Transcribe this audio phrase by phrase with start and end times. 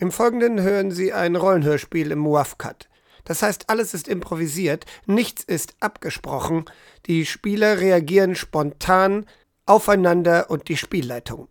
[0.00, 2.88] Im Folgenden hören Sie ein Rollenhörspiel im WAF-Cut.
[3.24, 6.66] Das heißt, alles ist improvisiert, nichts ist abgesprochen,
[7.06, 9.26] die Spieler reagieren spontan
[9.66, 11.48] aufeinander und die Spielleitung.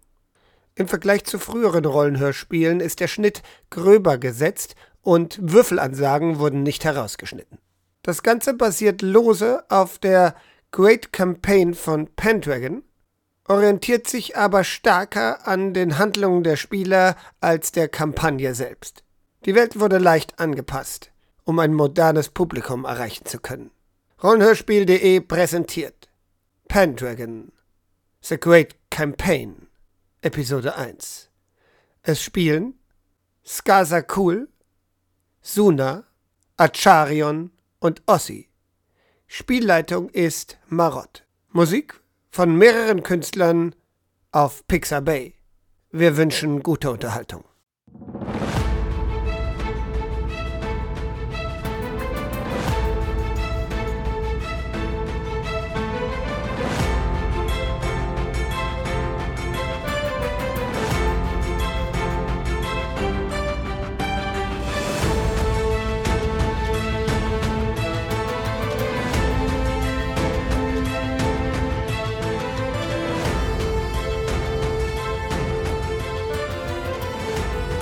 [0.76, 7.58] Im Vergleich zu früheren Rollenhörspielen ist der Schnitt gröber gesetzt und Würfelansagen wurden nicht herausgeschnitten.
[8.02, 10.36] Das Ganze basiert lose auf der
[10.72, 12.84] Great Campaign von Pendragon,
[13.48, 19.04] orientiert sich aber stärker an den Handlungen der Spieler als der Kampagne selbst.
[19.46, 21.12] Die Welt wurde leicht angepasst,
[21.46, 23.72] um ein modernes Publikum erreichen zu können.
[24.22, 26.10] Rollenhörspiel.de präsentiert
[26.68, 27.52] Pendragon
[28.22, 29.68] The Great Campaign
[30.22, 31.30] Episode 1
[32.02, 32.74] Es spielen
[33.46, 34.50] Skazakul,
[35.42, 36.04] Suna,
[36.58, 38.50] Acharion und Ossi.
[39.28, 41.26] Spielleitung ist Marott.
[41.52, 43.76] Musik von mehreren Künstlern
[44.32, 45.36] auf Pixar Bay.
[45.92, 47.44] Wir wünschen gute Unterhaltung.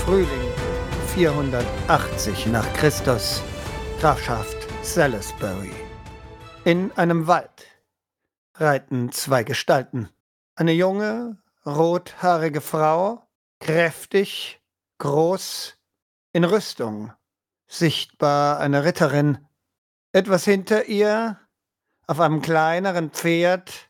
[0.05, 0.53] Frühling
[1.15, 3.41] 480 nach Christus,
[3.99, 5.71] Grafschaft Salisbury.
[6.63, 7.65] In einem Wald
[8.53, 10.09] reiten zwei Gestalten.
[10.53, 13.27] Eine junge, rothaarige Frau,
[13.59, 14.61] kräftig,
[14.99, 15.75] groß,
[16.33, 17.11] in Rüstung,
[17.65, 19.39] sichtbar eine Ritterin.
[20.11, 21.39] Etwas hinter ihr,
[22.05, 23.89] auf einem kleineren Pferd,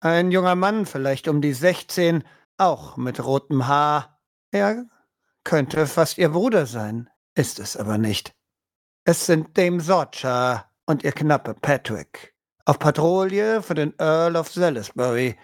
[0.00, 2.24] ein junger Mann, vielleicht um die 16,
[2.56, 4.18] auch mit rotem Haar.
[4.50, 4.86] Er
[5.44, 8.34] könnte fast ihr Bruder sein, ist es aber nicht.
[9.04, 15.36] Es sind Dame Sorcha und ihr Knappe Patrick, auf Patrouille für den Earl of Salisbury,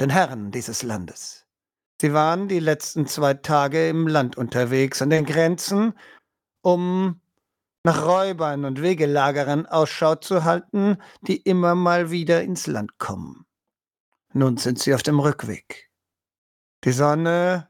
[0.00, 1.46] den Herrn dieses Landes.
[2.00, 5.94] Sie waren die letzten zwei Tage im Land unterwegs, an den Grenzen,
[6.62, 7.20] um
[7.82, 13.46] nach Räubern und Wegelagerern Ausschau zu halten, die immer mal wieder ins Land kommen.
[14.32, 15.90] Nun sind sie auf dem Rückweg.
[16.84, 17.68] Die Sonne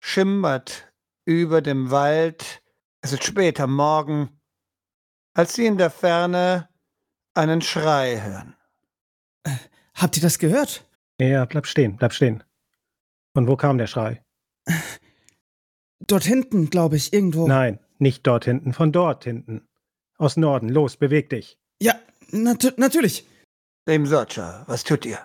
[0.00, 0.92] schimmert
[1.26, 2.62] über dem Wald,
[3.02, 4.40] es ist spät am Morgen,
[5.34, 6.68] als sie in der Ferne
[7.34, 8.56] einen Schrei hören.
[9.42, 9.50] Äh,
[9.94, 10.88] habt ihr das gehört?
[11.20, 12.42] Ja, bleib stehen, bleib stehen.
[13.34, 14.24] Von wo kam der Schrei?
[16.06, 17.46] Dort hinten, glaube ich, irgendwo.
[17.46, 19.68] Nein, nicht dort hinten, von dort hinten.
[20.18, 21.58] Aus Norden, los, beweg dich.
[21.80, 21.94] Ja,
[22.30, 23.26] nat natürlich.
[23.86, 25.18] Dem Sorcha, was tut ihr?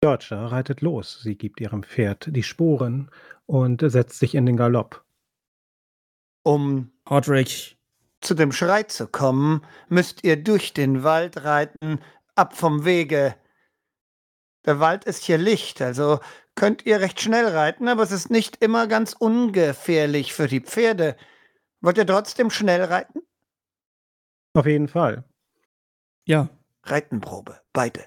[0.00, 1.20] Georgia reitet los.
[1.22, 3.10] Sie gibt ihrem Pferd die Sporen
[3.46, 5.04] und setzt sich in den Galopp.
[6.44, 7.76] Um Hodrick.
[8.20, 12.00] zu dem Schrei zu kommen, müsst ihr durch den Wald reiten,
[12.34, 13.34] ab vom Wege.
[14.64, 16.20] Der Wald ist hier Licht, also
[16.54, 21.16] könnt ihr recht schnell reiten, aber es ist nicht immer ganz ungefährlich für die Pferde.
[21.80, 23.20] Wollt ihr trotzdem schnell reiten?
[24.54, 25.24] Auf jeden Fall.
[26.24, 26.48] Ja.
[26.82, 28.06] Reitenprobe, beide.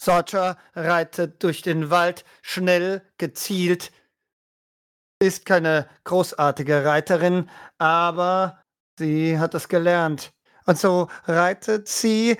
[0.00, 3.92] Sorcha reitet durch den Wald, schnell, gezielt.
[5.22, 8.62] Ist keine großartige Reiterin, aber
[8.98, 10.32] sie hat es gelernt.
[10.64, 12.38] Und so reitet sie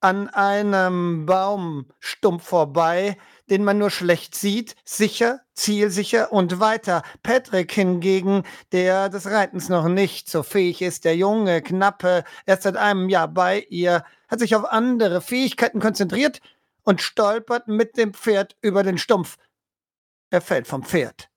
[0.00, 3.16] an einem Baumstumpf vorbei,
[3.48, 7.02] den man nur schlecht sieht, sicher, zielsicher und weiter.
[7.22, 8.42] Patrick hingegen,
[8.72, 13.28] der des Reitens noch nicht so fähig ist, der junge, knappe, erst seit einem Jahr
[13.28, 16.40] bei ihr, hat sich auf andere Fähigkeiten konzentriert
[16.88, 19.36] und stolpert mit dem Pferd über den Stumpf.
[20.30, 21.28] Er fällt vom Pferd.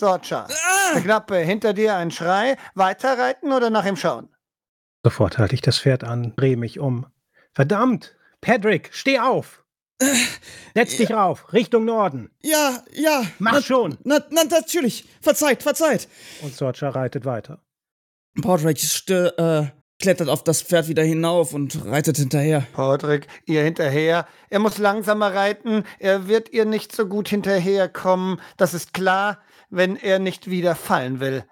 [0.00, 0.94] Sorcha, Ah!
[0.94, 2.56] der Knappe, hinter dir ein Schrei.
[2.74, 4.34] Weiterreiten oder nach ihm schauen?
[5.04, 7.06] Sofort halte ich das Pferd an, drehe mich um.
[7.52, 8.16] Verdammt!
[8.40, 9.62] Patrick, steh auf!
[10.74, 12.30] Setz dich rauf, Richtung Norden.
[12.42, 13.24] Ja, ja.
[13.38, 13.98] Mach na, schon!
[14.04, 15.06] Na, na, natürlich.
[15.20, 16.08] Verzeiht, verzeiht.
[16.40, 17.60] Und Sorcha reitet weiter.
[18.40, 19.70] Podrick st- äh,
[20.02, 22.66] klettert auf das Pferd wieder hinauf und reitet hinterher.
[22.74, 24.26] Patrick, ihr hinterher.
[24.50, 25.84] Er muss langsamer reiten.
[25.98, 28.40] Er wird ihr nicht so gut hinterherkommen.
[28.56, 29.40] Das ist klar,
[29.70, 31.44] wenn er nicht wieder fallen will.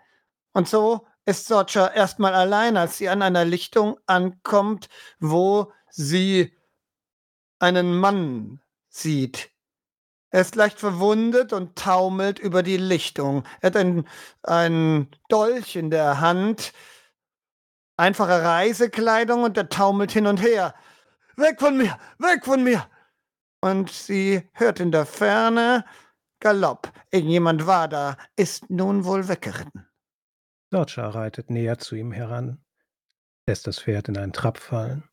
[0.52, 4.88] Und so ist Sorcha erstmal allein, als sie an einer Lichtung ankommt,
[5.20, 6.52] wo sie
[7.61, 9.50] einen Mann sieht.
[10.31, 13.44] Er ist leicht verwundet und taumelt über die Lichtung.
[13.61, 14.08] Er hat ein,
[14.43, 16.73] ein Dolch in der Hand,
[18.00, 20.75] einfache Reisekleidung und er taumelt hin und her.
[21.37, 22.87] Weg von mir, weg von mir!
[23.62, 25.85] Und sie hört in der Ferne
[26.41, 26.91] Galopp.
[27.11, 29.87] Irgendjemand war da, ist nun wohl weggeritten.
[30.70, 32.64] Dodger reitet näher zu ihm heran,
[33.47, 35.05] lässt das Pferd in einen Trab fallen.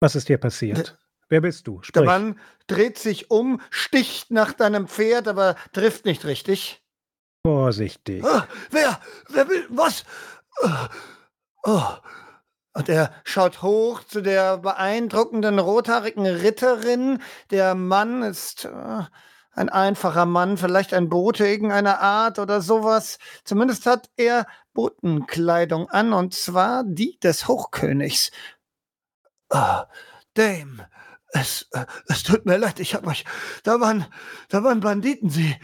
[0.00, 0.98] Was ist dir passiert?
[1.28, 1.78] Wer bist du?
[1.80, 2.04] Der Sprich.
[2.06, 6.82] Mann dreht sich um, sticht nach deinem Pferd, aber trifft nicht richtig.
[7.46, 8.24] Vorsichtig.
[8.24, 9.00] Ah, wer?
[9.28, 9.66] Wer will?
[9.68, 10.04] Was?
[10.62, 10.88] Ah,
[11.62, 11.82] Oh.
[12.72, 17.20] Und er schaut hoch zu der beeindruckenden rothaarigen Ritterin.
[17.50, 19.02] Der Mann ist äh,
[19.52, 23.18] ein einfacher Mann, vielleicht ein Bote irgendeiner Art oder sowas.
[23.44, 28.30] Zumindest hat er Botenkleidung an, und zwar die des Hochkönigs.
[29.50, 29.86] Ah,
[30.34, 30.88] Dame,
[31.32, 33.24] es, äh, es tut mir leid, ich hab euch.
[33.64, 34.06] Da waren,
[34.48, 35.56] da waren Banditen, sie.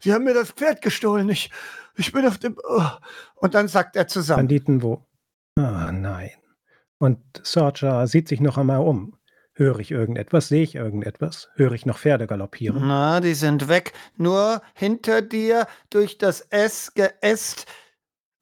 [0.00, 1.28] Sie haben mir das Pferd gestohlen.
[1.28, 1.50] Ich,
[1.96, 2.56] ich bin auf dem.
[2.62, 2.86] Oh.
[3.36, 4.40] Und dann sagt er zusammen.
[4.40, 5.04] Banditen wo?
[5.56, 6.30] Ah, nein.
[6.98, 9.16] Und Sorcha sieht sich noch einmal um.
[9.54, 10.48] Höre ich irgendetwas?
[10.48, 11.48] Sehe ich irgendetwas?
[11.56, 12.86] Höre ich noch Pferde galoppieren?
[12.86, 13.92] Na, die sind weg.
[14.16, 17.66] Nur hinter dir durch das S geäst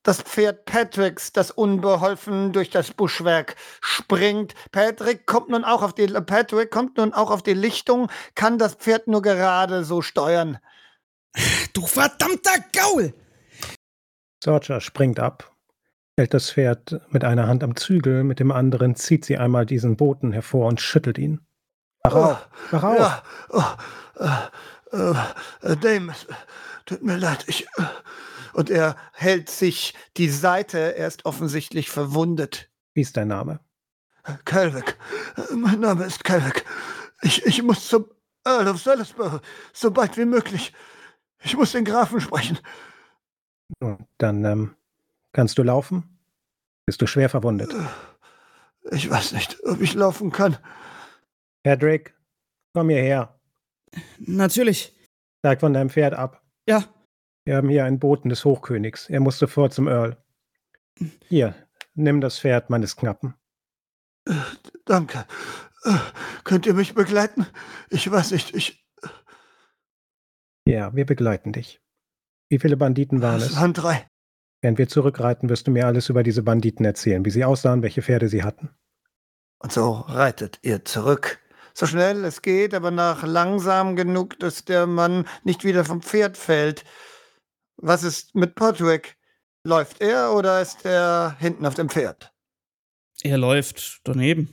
[0.03, 4.55] das Pferd Patricks, das unbeholfen durch das Buschwerk springt.
[4.73, 8.75] Patrick kommt nun auch auf die Patrick kommt nun auch auf die Lichtung, kann das
[8.77, 10.59] Pferd nur gerade so steuern.
[11.73, 13.15] Du verdammter Gaul!
[14.43, 15.55] Sorcha springt ab,
[16.17, 19.97] hält das Pferd mit einer Hand am Zügel, mit dem anderen zieht sie einmal diesen
[19.97, 21.41] Boten hervor und schüttelt ihn.
[22.03, 22.49] Wach auf!
[22.71, 22.99] Wach auf!
[22.99, 23.63] Ja, oh,
[24.93, 26.27] äh, äh, Dame, es
[26.87, 27.67] tut mir leid, ich.
[27.77, 27.85] Äh,
[28.53, 32.69] und er hält sich die Seite, er ist offensichtlich verwundet.
[32.95, 33.61] Wie ist dein Name?
[34.45, 34.97] Calvick,
[35.55, 36.65] mein Name ist Calvick.
[37.23, 38.07] Ich, ich muss zum
[38.45, 39.39] Earl of Salisbury,
[39.73, 40.73] so bald wie möglich.
[41.43, 42.59] Ich muss den Grafen sprechen.
[43.81, 44.75] Nun, Dann ähm,
[45.33, 46.19] kannst du laufen?
[46.87, 47.75] Bist du schwer verwundet?
[48.91, 50.57] Ich weiß nicht, ob ich laufen kann.
[51.63, 52.15] Patrick,
[52.73, 53.39] komm hierher.
[54.19, 54.97] Natürlich.
[55.39, 56.43] Steig von deinem Pferd ab.
[56.67, 56.85] Ja,
[57.45, 59.09] Wir haben hier einen Boten des Hochkönigs.
[59.09, 60.17] Er muss sofort zum Earl.
[61.29, 61.55] Hier,
[61.95, 63.35] nimm das Pferd meines Knappen.
[64.85, 65.27] Danke.
[66.45, 67.47] Könnt ihr mich begleiten?
[67.89, 68.87] Ich weiß nicht, ich.
[70.67, 71.81] Ja, wir begleiten dich.
[72.51, 73.57] Wie viele Banditen waren Es es?
[73.57, 74.07] waren drei.
[74.61, 78.03] Während wir zurückreiten, wirst du mir alles über diese Banditen erzählen, wie sie aussahen, welche
[78.03, 78.71] Pferde sie hatten.
[79.59, 81.39] Und so reitet ihr zurück.
[81.73, 86.37] So schnell es geht, aber nach langsam genug, dass der Mann nicht wieder vom Pferd
[86.37, 86.85] fällt.
[87.77, 89.17] Was ist mit Podrick?
[89.65, 92.33] Läuft er oder ist er hinten auf dem Pferd?
[93.23, 94.49] er läuft daneben.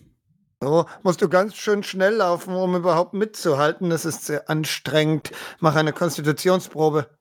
[0.61, 3.89] So musst du ganz schön schnell laufen, um überhaupt mitzuhalten.
[3.89, 5.31] Das ist sehr anstrengend.
[5.59, 7.16] Mach eine Konstitutionsprobe.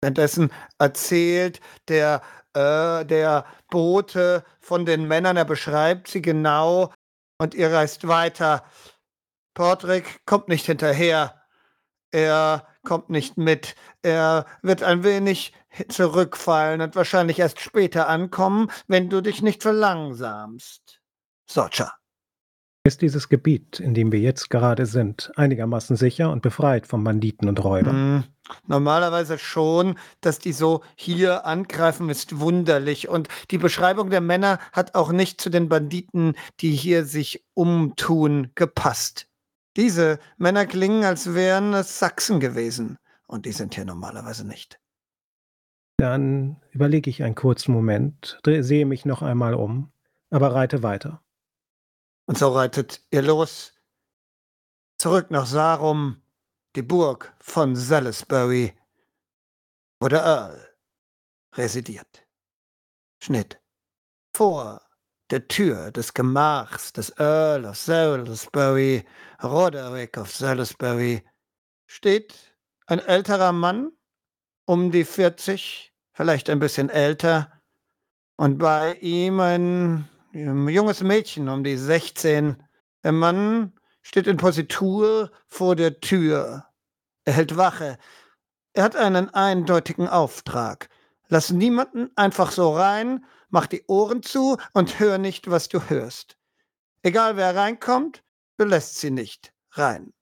[0.00, 2.22] Währenddessen erzählt der,
[2.54, 6.92] äh, der Bote von den Männern, er beschreibt sie genau
[7.38, 8.64] und ihr reist weiter.
[9.54, 11.34] Portrick kommt nicht hinterher.
[12.10, 13.74] Er kommt nicht mit.
[14.02, 15.52] Er wird ein wenig
[15.88, 21.00] zurückfallen und wahrscheinlich erst später ankommen, wenn du dich nicht verlangsamst.
[21.46, 21.97] Socha.
[22.88, 27.46] Ist dieses Gebiet, in dem wir jetzt gerade sind, einigermaßen sicher und befreit von Banditen
[27.46, 27.94] und Räubern?
[27.94, 28.24] Hm,
[28.66, 33.10] normalerweise schon, dass die so hier angreifen, ist wunderlich.
[33.10, 38.52] Und die Beschreibung der Männer hat auch nicht zu den Banditen, die hier sich umtun,
[38.54, 39.28] gepasst.
[39.76, 42.96] Diese Männer klingen, als wären es Sachsen gewesen.
[43.26, 44.80] Und die sind hier normalerweise nicht.
[45.98, 49.92] Dann überlege ich einen kurzen Moment, sehe mich noch einmal um,
[50.30, 51.20] aber reite weiter.
[52.28, 53.72] Und so reitet ihr los.
[54.98, 56.20] Zurück nach Sarum,
[56.76, 58.74] die Burg von Salisbury,
[59.98, 60.76] wo der Earl
[61.54, 62.26] residiert.
[63.22, 63.58] Schnitt.
[64.34, 64.82] Vor
[65.30, 69.06] der Tür des Gemachs des Earl of Salisbury,
[69.42, 71.24] Roderick of Salisbury,
[71.86, 72.34] steht
[72.84, 73.90] ein älterer Mann,
[74.66, 77.50] um die 40, vielleicht ein bisschen älter,
[78.36, 82.62] und bei ihm ein junges Mädchen um die 16.
[83.02, 86.66] Der Mann steht in Positur vor der Tür.
[87.24, 87.98] Er hält Wache.
[88.72, 90.88] Er hat einen eindeutigen Auftrag.
[91.28, 96.38] Lass niemanden einfach so rein, mach die Ohren zu und hör nicht, was du hörst.
[97.02, 98.22] Egal wer reinkommt,
[98.56, 100.12] du lässt sie nicht rein.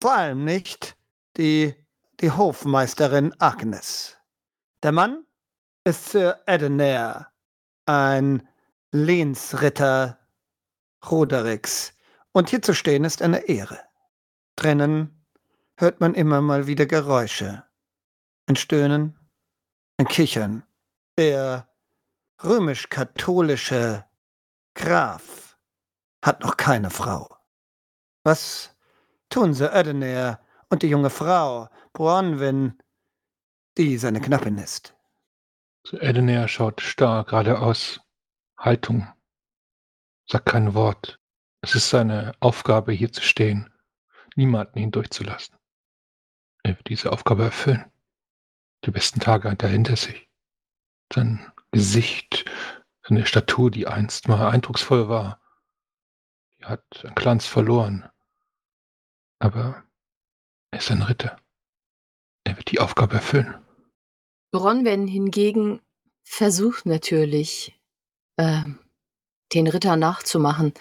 [0.00, 0.96] Vor allem nicht
[1.36, 1.74] die,
[2.20, 4.16] die Hofmeisterin Agnes.
[4.82, 5.24] Der Mann
[5.84, 7.28] ist Sir Edenair,
[7.86, 8.48] ein
[8.92, 10.18] Lehnsritter
[11.08, 11.92] Rodericks.
[12.32, 13.78] Und hier zu stehen ist eine Ehre.
[14.56, 15.24] Drinnen
[15.76, 17.64] hört man immer mal wieder Geräusche.
[18.46, 19.18] Ein Stöhnen,
[19.96, 20.64] ein Kichern.
[21.18, 21.68] Der
[22.42, 24.04] römisch-katholische
[24.74, 25.58] Graf
[26.24, 27.36] hat noch keine Frau.
[28.24, 28.76] Was
[29.28, 32.78] tun Sir Edenair und die junge Frau Bronwyn,
[33.76, 34.94] die seine Knappin ist.
[35.92, 38.00] Edener schaut starr geradeaus.
[38.60, 39.08] Haltung.
[40.26, 41.18] Sagt kein Wort.
[41.62, 43.72] Es ist seine Aufgabe, hier zu stehen,
[44.36, 45.56] niemanden hindurchzulassen.
[46.62, 47.90] Er wird diese Aufgabe erfüllen.
[48.84, 50.28] Die besten Tage hat er hinter sich.
[51.12, 52.44] Sein Gesicht,
[53.02, 55.40] seine Statur, die einst mal eindrucksvoll war,
[56.58, 58.08] die hat an Glanz verloren.
[59.38, 59.82] Aber
[60.70, 61.38] er ist ein Ritter.
[62.44, 63.54] Er wird die Aufgabe erfüllen.
[64.50, 65.80] Bronwen hingegen
[66.24, 67.79] versucht natürlich,
[68.40, 68.62] äh,
[69.54, 70.72] den Ritter nachzumachen,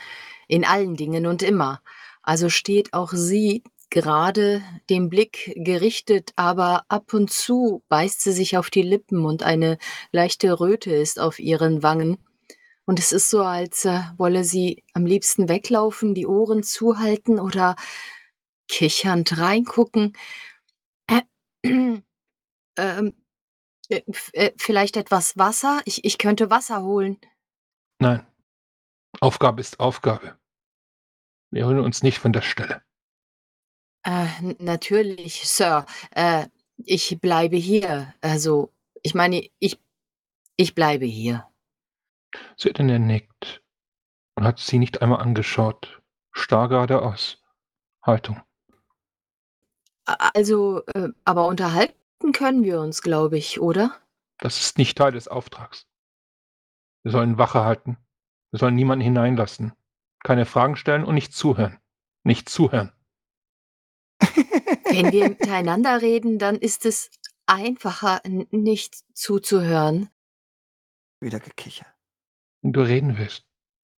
[0.47, 1.81] in allen Dingen und immer.
[2.21, 8.57] Also steht auch sie gerade den Blick gerichtet, aber ab und zu beißt sie sich
[8.57, 9.77] auf die Lippen und eine
[10.11, 12.17] leichte Röte ist auf ihren Wangen.
[12.85, 17.75] Und es ist so, als äh, wolle sie am liebsten weglaufen, die Ohren zuhalten oder
[18.67, 20.13] kichernd reingucken.
[21.07, 21.21] Äh,
[22.77, 23.13] ähm,
[23.89, 24.01] äh,
[24.33, 25.81] äh, vielleicht etwas Wasser?
[25.85, 27.17] Ich, ich könnte Wasser holen.
[27.99, 28.25] Nein.
[29.19, 30.37] Aufgabe ist Aufgabe.
[31.51, 32.81] Wir holen uns nicht von der Stelle.
[34.03, 34.27] Äh,
[34.59, 35.85] natürlich, Sir.
[36.11, 38.13] Äh, ich bleibe hier.
[38.21, 38.71] Also,
[39.03, 39.79] ich meine, ich,
[40.55, 41.45] ich bleibe hier.
[42.55, 43.61] Södener nickt
[44.35, 46.01] und hat sie nicht einmal angeschaut.
[46.31, 47.43] Starr geradeaus.
[48.01, 48.41] Haltung.
[50.05, 53.99] Also, äh, aber unterhalten können wir uns, glaube ich, oder?
[54.37, 55.88] Das ist nicht Teil des Auftrags.
[57.03, 57.97] Wir sollen Wache halten.
[58.51, 59.73] Wir sollen niemanden hineinlassen.
[60.23, 61.79] Keine Fragen stellen und nicht zuhören.
[62.23, 62.91] Nicht zuhören.
[64.19, 67.09] Wenn wir miteinander reden, dann ist es
[67.45, 70.09] einfacher, nicht zuzuhören.
[71.21, 71.85] Wieder gekicher.
[72.61, 73.45] Wenn du reden willst,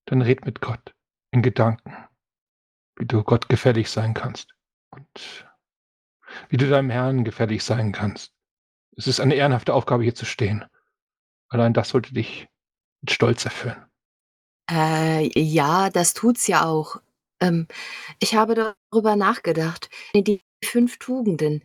[0.05, 0.93] dann red mit Gott.
[1.31, 1.95] In Gedanken.
[2.97, 4.55] Wie du Gott gefällig sein kannst.
[4.89, 5.47] Und
[6.49, 8.33] wie du deinem Herrn gefällig sein kannst.
[8.97, 10.65] Es ist eine ehrenhafte Aufgabe, hier zu stehen.
[11.47, 12.47] Allein das sollte dich
[13.01, 13.83] mit Stolz erfüllen.
[14.69, 17.01] Äh, ja, das tut's ja auch.
[17.39, 17.67] Ähm,
[18.19, 19.89] ich habe darüber nachgedacht.
[20.13, 21.63] Die fünf Tugenden.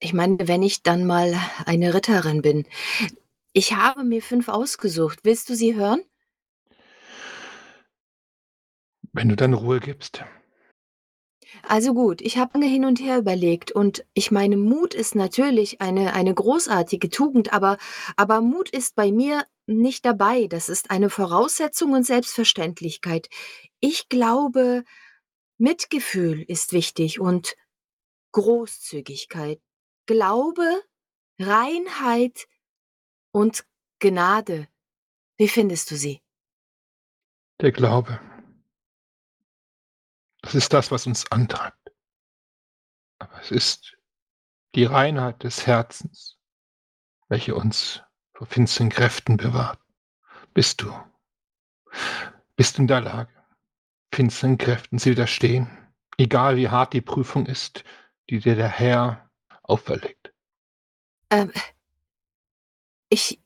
[0.00, 2.66] Ich meine, wenn ich dann mal eine Ritterin bin.
[3.52, 5.20] Ich habe mir fünf ausgesucht.
[5.22, 6.02] Willst du sie hören?
[9.12, 10.24] Wenn du dann Ruhe gibst.
[11.62, 15.80] Also gut, ich habe lange hin und her überlegt und ich meine, Mut ist natürlich
[15.80, 17.78] eine, eine großartige Tugend, aber,
[18.16, 20.46] aber Mut ist bei mir nicht dabei.
[20.46, 23.28] Das ist eine Voraussetzung und Selbstverständlichkeit.
[23.80, 24.84] Ich glaube,
[25.58, 27.56] Mitgefühl ist wichtig und
[28.32, 29.60] Großzügigkeit.
[30.06, 30.82] Glaube,
[31.38, 32.46] Reinheit
[33.32, 33.64] und
[34.00, 34.68] Gnade.
[35.36, 36.20] Wie findest du sie?
[37.60, 38.20] Der Glaube.
[40.42, 41.92] Das ist das, was uns antreibt.
[43.18, 43.96] Aber es ist
[44.74, 46.38] die Reinheit des Herzens,
[47.28, 48.02] welche uns
[48.34, 49.78] vor finsteren Kräften bewahrt.
[50.52, 50.92] Bist du,
[52.56, 53.32] bist du in der Lage,
[54.12, 55.68] finsteren Kräften zu widerstehen,
[56.18, 57.84] egal wie hart die Prüfung ist,
[58.28, 59.30] die dir der Herr
[59.62, 60.32] auferlegt?
[61.30, 61.52] Ähm,
[63.08, 63.40] ich,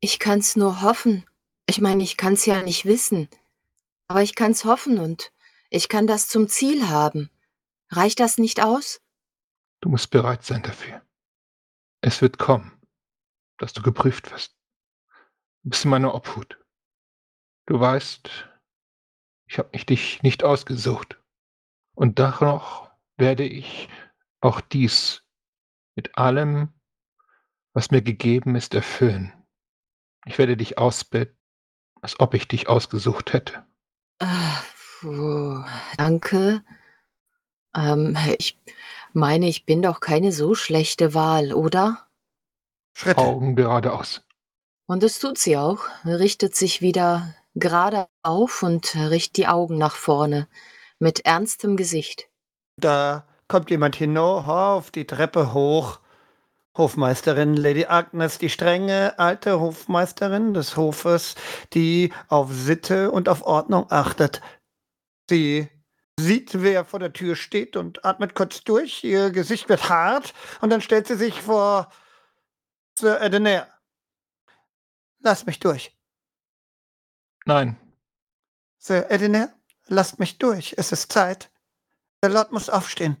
[0.00, 1.24] ich kann's nur hoffen.
[1.66, 3.28] Ich meine, ich kann's ja nicht wissen,
[4.08, 5.32] aber ich kann's hoffen und
[5.70, 7.30] ich kann das zum Ziel haben.
[7.88, 9.00] Reicht das nicht aus?
[9.80, 11.02] Du musst bereit sein dafür.
[12.00, 12.72] Es wird kommen,
[13.58, 14.56] dass du geprüft wirst.
[15.62, 16.58] Du bist in meiner Obhut.
[17.66, 18.28] Du weißt,
[19.46, 21.20] ich habe mich dich nicht ausgesucht.
[21.94, 23.88] Und dennoch werde ich
[24.40, 25.22] auch dies
[25.94, 26.72] mit allem,
[27.74, 29.32] was mir gegeben ist, erfüllen.
[30.26, 31.38] Ich werde dich ausbetten,
[32.00, 33.64] als ob ich dich ausgesucht hätte.
[34.18, 34.64] Ach,
[35.02, 35.64] Puh,
[35.96, 36.62] danke.
[37.74, 38.56] Ähm, ich
[39.12, 42.06] meine, ich bin doch keine so schlechte Wahl, oder?
[42.94, 43.18] Schritte.
[43.18, 44.22] Augen geradeaus.
[44.86, 45.80] Und das tut sie auch.
[46.04, 50.48] Richtet sich wieder gerade auf und richtet die Augen nach vorne
[50.98, 52.28] mit ernstem Gesicht.
[52.76, 56.00] Da kommt jemand hinauf die Treppe hoch.
[56.76, 61.34] Hofmeisterin Lady Agnes, die strenge alte Hofmeisterin des Hofes,
[61.74, 64.40] die auf Sitte und auf Ordnung achtet.
[65.28, 65.68] Sie
[66.18, 69.04] sieht, wer vor der Tür steht und atmet kurz durch.
[69.04, 70.32] Ihr Gesicht wird hart
[70.62, 71.90] und dann stellt sie sich vor
[72.98, 73.68] Sir Edener.
[75.20, 75.96] Lass mich durch.
[77.44, 77.76] Nein.
[78.78, 79.52] Sir Edener,
[79.86, 80.74] lasst mich durch.
[80.76, 81.50] Es ist Zeit.
[82.22, 83.16] Der Lord muss aufstehen.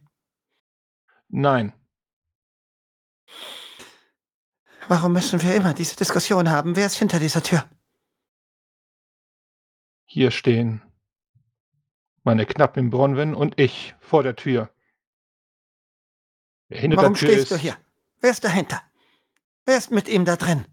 [1.28, 1.72] Nein.
[4.88, 6.76] Warum müssen wir immer diese Diskussion haben?
[6.76, 7.68] Wer ist hinter dieser Tür?
[10.04, 10.82] Hier stehen
[12.24, 14.70] meine Knappin Bronwyn und ich vor der Tür.
[16.68, 17.76] Hinter Warum der Tür stehst ist, du hier?
[18.20, 18.82] Wer ist dahinter?
[19.64, 20.66] Wer ist mit ihm da drin?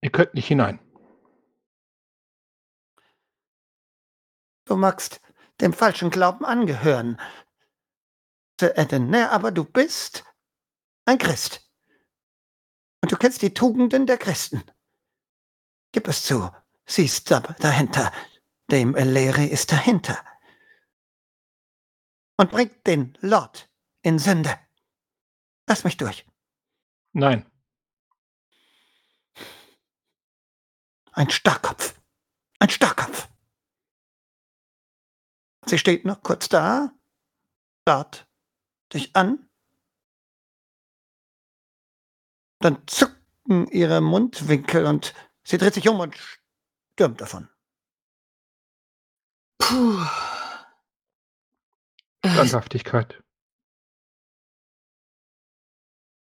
[0.00, 0.80] Ihr könnt nicht hinein.
[4.64, 5.20] Du magst
[5.60, 7.20] dem falschen Glauben angehören.
[8.58, 10.24] Sir Edener, aber du bist
[11.04, 11.70] ein Christ.
[13.00, 14.62] Und du kennst die Tugenden der Christen.
[15.92, 16.50] Gib es zu.
[16.86, 18.12] Siehst da dahinter.
[18.70, 20.24] Dem Eleri ist dahinter.
[22.36, 23.70] Und bringt den Lord
[24.02, 24.58] in Sünde.
[25.68, 26.26] Lass mich durch.
[27.14, 27.46] Nein,
[31.12, 32.00] Ein Starrkopf.
[32.58, 33.28] Ein Starrkopf.
[35.66, 36.92] Sie steht noch kurz da,
[37.82, 38.26] starrt
[38.92, 39.48] dich an.
[42.60, 45.14] Dann zucken ihre Mundwinkel und
[45.44, 46.16] sie dreht sich um und
[46.94, 47.48] stürmt davon.
[49.58, 50.04] Puh.
[52.24, 53.22] Standhaftigkeit.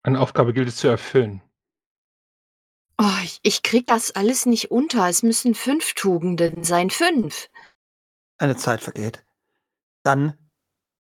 [0.08, 1.42] Eine Aufgabe gilt es zu erfüllen.
[2.98, 5.10] oh, ich, ich krieg das alles nicht unter.
[5.10, 6.90] Es müssen fünf Tugenden sein.
[6.90, 7.50] Fünf.
[8.38, 9.26] Eine Zeit vergeht.
[10.04, 10.38] Dann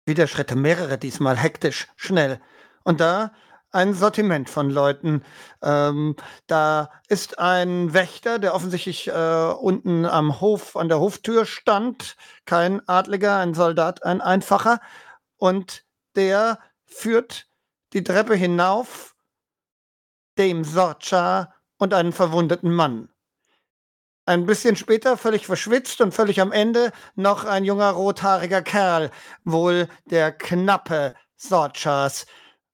[0.08, 2.42] wieder Schritte, mehrere diesmal, hektisch, schnell.
[2.84, 3.34] Und da
[3.70, 5.24] ein Sortiment von Leuten.
[5.62, 6.16] Ähm,
[6.48, 12.16] da ist ein Wächter, der offensichtlich äh, unten am Hof, an der Hoftür stand.
[12.46, 14.82] Kein Adliger, ein Soldat, ein Einfacher.
[15.36, 15.86] Und
[16.16, 17.47] der führt
[17.94, 19.16] die Treppe hinauf
[20.38, 23.10] dem Sorcha und einen verwundeten Mann.
[24.26, 29.10] Ein bisschen später, völlig verschwitzt und völlig am Ende, noch ein junger rothaariger Kerl,
[29.46, 32.26] wohl der knappe Sorchas,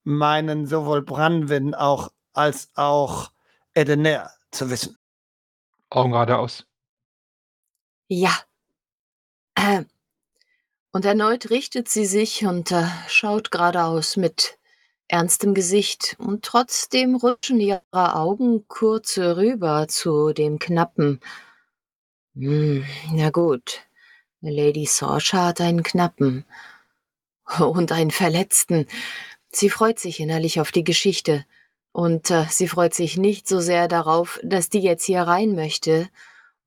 [0.03, 3.31] meinen sowohl Branwin auch als auch
[3.75, 4.97] Edener zu wissen.
[5.89, 6.65] Augen geradeaus.
[8.07, 8.31] Ja.
[9.55, 9.83] Äh.
[10.91, 14.57] Und erneut richtet sie sich und äh, schaut geradeaus mit
[15.07, 21.19] ernstem Gesicht und trotzdem rutschen ihre Augen kurz rüber zu dem Knappen.
[22.35, 23.81] Hm, na gut.
[24.41, 26.45] Lady Sorsha hat einen Knappen
[27.59, 28.87] und einen Verletzten.
[29.51, 31.45] Sie freut sich innerlich auf die Geschichte.
[31.91, 36.09] Und äh, sie freut sich nicht so sehr darauf, dass die jetzt hier rein möchte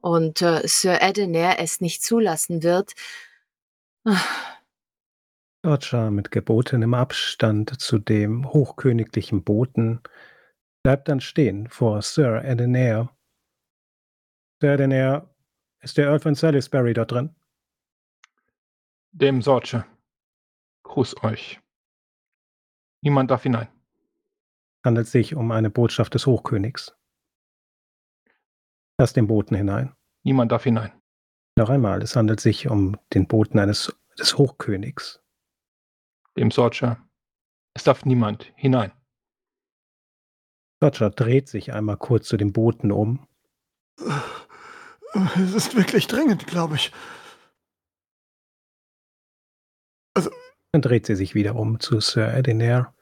[0.01, 2.93] und äh, Sir Edener es nicht zulassen wird.
[4.05, 4.21] Ah,
[5.67, 10.01] Georgia mit gebotenem Abstand zu dem hochköniglichen Boten
[10.85, 13.11] bleibt dann stehen vor Sir Edenair.
[14.61, 15.29] Sir Edenair,
[15.81, 17.35] ist der Earl von Salisbury dort drin?
[19.11, 19.85] Dem Sorge.
[20.85, 21.59] Gruß euch.
[23.03, 23.67] Niemand darf hinein.
[24.85, 26.97] Handelt sich um eine Botschaft des Hochkönigs.
[28.99, 29.97] Lass den Boten hinein.
[30.23, 30.93] Niemand darf hinein.
[31.57, 35.26] Noch einmal, es handelt sich um den Boten eines des Hochkönigs.
[36.37, 36.97] Dem Sorge.
[37.75, 38.93] Es darf niemand hinein.
[40.83, 43.27] Roger dreht sich einmal kurz zu dem Boten um.
[45.37, 46.93] Es ist wirklich dringend, glaube ich.
[50.73, 52.95] Dann dreht sie sich wieder um zu Sir Edenair.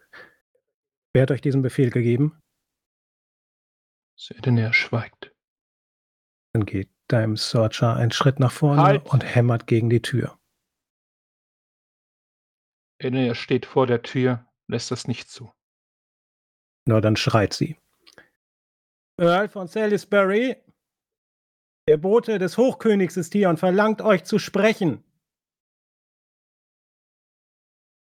[1.12, 2.40] Wer hat euch diesen Befehl gegeben?
[4.16, 5.34] Sir Edener schweigt.
[6.52, 9.06] Dann geht Dime Sorcha einen Schritt nach vorne Halt!
[9.06, 10.38] und hämmert gegen die Tür.
[13.04, 15.52] Edener steht vor der Tür, lässt das nicht zu.
[16.86, 17.76] Nur dann schreit sie.
[19.20, 20.56] Earl von Salisbury,
[21.86, 25.04] der Bote des Hochkönigs ist hier und verlangt euch zu sprechen.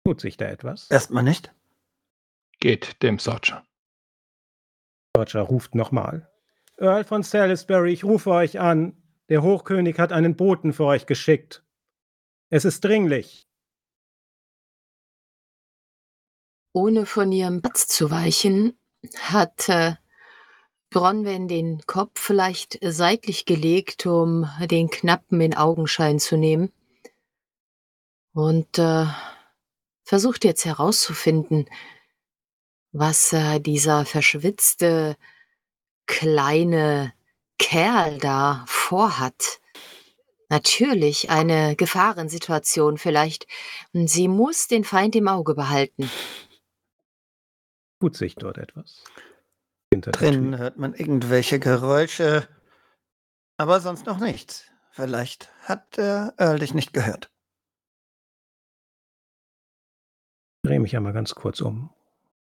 [0.04, 0.90] Tut sich da etwas?
[0.90, 1.52] Erstmal nicht.
[2.58, 3.62] Geht dem Sorge.
[5.16, 6.30] Roger ruft nochmal.
[6.78, 9.02] Earl von Salisbury, ich rufe euch an.
[9.28, 11.64] Der Hochkönig hat einen Boten für euch geschickt.
[12.48, 13.45] Es ist dringlich.
[16.76, 18.78] Ohne von ihrem Platz zu weichen,
[19.18, 19.94] hat äh,
[20.90, 26.70] Bronwen den Kopf vielleicht seitlich gelegt, um den Knappen in Augenschein zu nehmen.
[28.34, 29.06] Und äh,
[30.04, 31.64] versucht jetzt herauszufinden,
[32.92, 35.16] was äh, dieser verschwitzte
[36.04, 37.14] kleine
[37.58, 39.60] Kerl da vorhat.
[40.50, 43.46] Natürlich eine Gefahrensituation vielleicht.
[43.94, 46.10] Sie muss den Feind im Auge behalten.
[48.00, 49.04] Tut sich dort etwas?
[49.92, 50.58] Hinter Drinnen Tür.
[50.58, 52.46] hört man irgendwelche Geräusche,
[53.56, 54.64] aber sonst noch nichts.
[54.90, 57.30] Vielleicht hat der Earl dich nicht gehört.
[60.62, 61.90] Ich drehe mich einmal ganz kurz um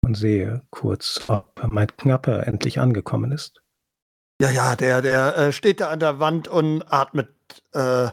[0.02, 3.62] und sehe kurz, ob mein Knappe endlich angekommen ist.
[4.42, 7.30] Ja, ja, der, der äh, steht da an der Wand und atmet
[7.74, 8.06] äh,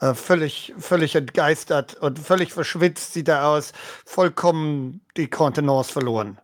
[0.00, 3.72] äh, völlig, völlig entgeistert und völlig verschwitzt sieht er aus,
[4.04, 6.38] vollkommen die Kontenance verloren.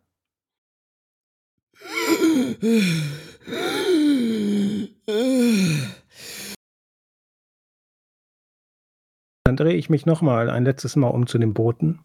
[9.44, 12.02] Dann drehe ich mich nochmal ein letztes Mal um zu den Booten.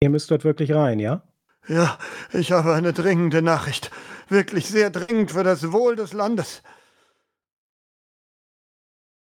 [0.00, 1.22] Ihr müsst dort wirklich rein, ja?
[1.66, 1.98] Ja,
[2.32, 3.90] ich habe eine dringende Nachricht.
[4.28, 6.62] Wirklich sehr dringend für das Wohl des Landes.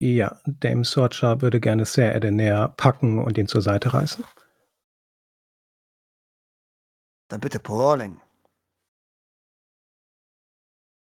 [0.00, 4.24] Ja, Dame Sorcha würde gerne Sir Edenair packen und ihn zur Seite reißen.
[7.28, 8.20] Dann bitte Pauling.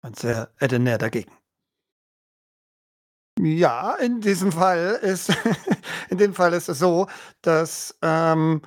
[0.02, 1.32] Und Sir Edenair dagegen.
[3.38, 5.32] Ja, in diesem Fall ist,
[6.10, 7.06] in dem Fall ist es so,
[7.42, 8.60] dass ähm,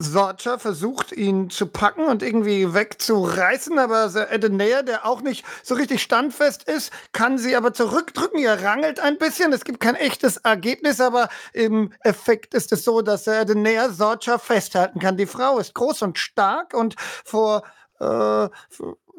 [0.00, 6.02] Sorcha versucht, ihn zu packen und irgendwie wegzureißen, aber Edenair, der auch nicht so richtig
[6.02, 8.38] standfest ist, kann sie aber zurückdrücken.
[8.38, 9.52] Ihr rangelt ein bisschen.
[9.52, 15.00] Es gibt kein echtes Ergebnis, aber im Effekt ist es so, dass Edenair Sorcha festhalten
[15.00, 15.16] kann.
[15.16, 17.64] Die Frau ist groß und stark und vor
[17.98, 18.48] äh,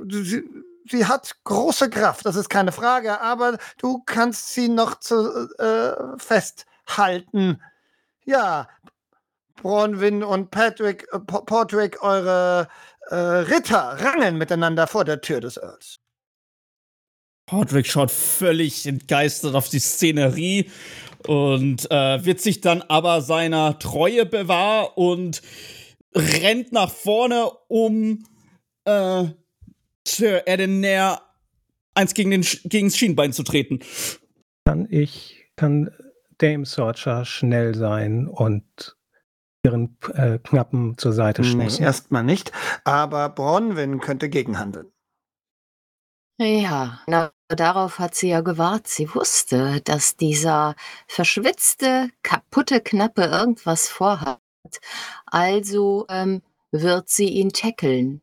[0.07, 0.43] sie,
[0.89, 6.17] sie hat große Kraft, das ist keine Frage, aber du kannst sie noch zu, äh,
[6.17, 7.61] festhalten.
[8.25, 8.67] Ja,
[9.61, 12.67] Bronwyn und Patrick, äh, Portrick, eure
[13.09, 15.99] äh, Ritter rangeln miteinander vor der Tür des Earls.
[17.45, 20.69] Podrick schaut völlig entgeistert auf die Szenerie
[21.25, 25.41] und äh, wird sich dann aber seiner Treue bewahren und
[26.15, 28.23] rennt nach vorne, um
[30.07, 31.21] Sir Edenair
[31.93, 33.79] eins gegen, den, gegen das Schienbein zu treten.
[34.65, 35.91] Kann ich, kann
[36.37, 38.97] Dame Sorcha schnell sein und
[39.63, 41.79] ihren äh, Knappen zur Seite stoßen?
[41.79, 42.51] Nee, erstmal nicht.
[42.83, 44.91] Aber Bronwyn könnte gegenhandeln.
[46.41, 48.87] Ja, na, darauf hat sie ja gewartet.
[48.87, 50.75] Sie wusste, dass dieser
[51.07, 54.39] verschwitzte, kaputte Knappe irgendwas vorhat.
[55.25, 58.21] Also ähm, wird sie ihn tackeln.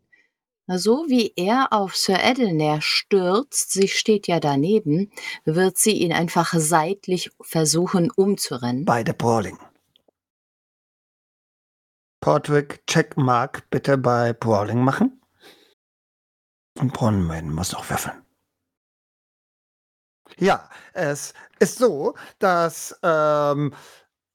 [0.68, 5.12] So wie er auf Sir Edelnair stürzt, sie steht ja daneben,
[5.44, 8.84] wird sie ihn einfach seitlich versuchen umzurennen.
[8.84, 9.58] Beide Brawling.
[12.20, 15.20] Portwick Checkmark bitte bei Brawling machen.
[16.78, 18.22] Und Bronwyn muss noch würfeln.
[20.38, 23.72] Ja, es ist so, dass ähm,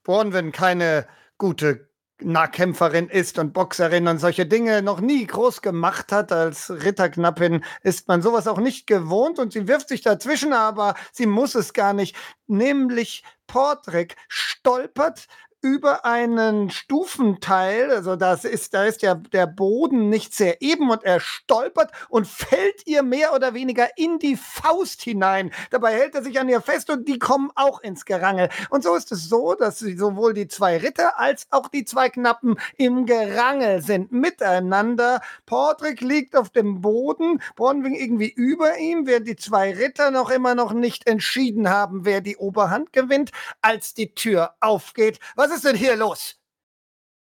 [0.04, 1.91] Bronwyn keine gute
[2.24, 6.32] Nahkämpferin ist und Boxerin und solche Dinge noch nie groß gemacht hat.
[6.32, 11.26] Als Ritterknappin ist man sowas auch nicht gewohnt und sie wirft sich dazwischen, aber sie
[11.26, 12.16] muss es gar nicht.
[12.48, 15.28] Nämlich Portrick stolpert
[15.62, 21.04] über einen Stufenteil, also das ist, da ist ja der Boden nicht sehr eben und
[21.04, 25.52] er stolpert und fällt ihr mehr oder weniger in die Faust hinein.
[25.70, 28.50] Dabei hält er sich an ihr fest und die kommen auch ins Gerangel.
[28.70, 32.56] Und so ist es so, dass sowohl die zwei Ritter als auch die zwei Knappen
[32.78, 35.22] im Gerangel sind miteinander.
[35.46, 40.56] Portrick liegt auf dem Boden, Bronwyn irgendwie über ihm, während die zwei Ritter noch immer
[40.56, 45.20] noch nicht entschieden haben, wer die Oberhand gewinnt, als die Tür aufgeht.
[45.36, 46.38] Was was ist denn hier los?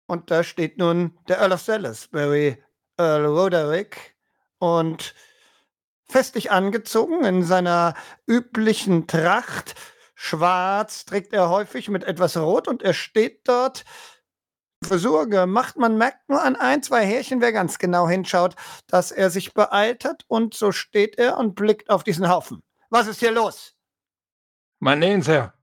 [0.06, 2.60] Und da steht nun der Earl of Salisbury,
[2.98, 4.16] Earl Roderick,
[4.58, 5.14] und
[6.08, 7.94] festlich angezogen in seiner
[8.26, 9.76] üblichen Tracht.
[10.16, 13.84] Schwarz trägt er häufig mit etwas Rot und er steht dort.
[14.84, 15.76] Frisur gemacht.
[15.76, 18.56] Man merkt nur an ein, zwei Härchen, wer ganz genau hinschaut,
[18.88, 22.62] dass er sich beeilt hat und so steht er und blickt auf diesen Haufen.
[22.90, 23.74] Was ist hier los?
[24.78, 25.54] Mein Lehnsherr,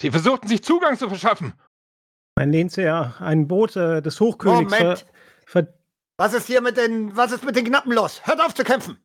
[0.00, 1.54] Sie versuchten sich Zugang zu verschaffen
[2.40, 4.72] mein Lehnsherr, ein Bote des Hochkönigs.
[4.72, 5.06] Moment.
[5.44, 5.74] Ver,
[6.16, 8.22] was ist hier mit den, was ist mit den Knappen los?
[8.24, 8.98] Hört auf zu kämpfen!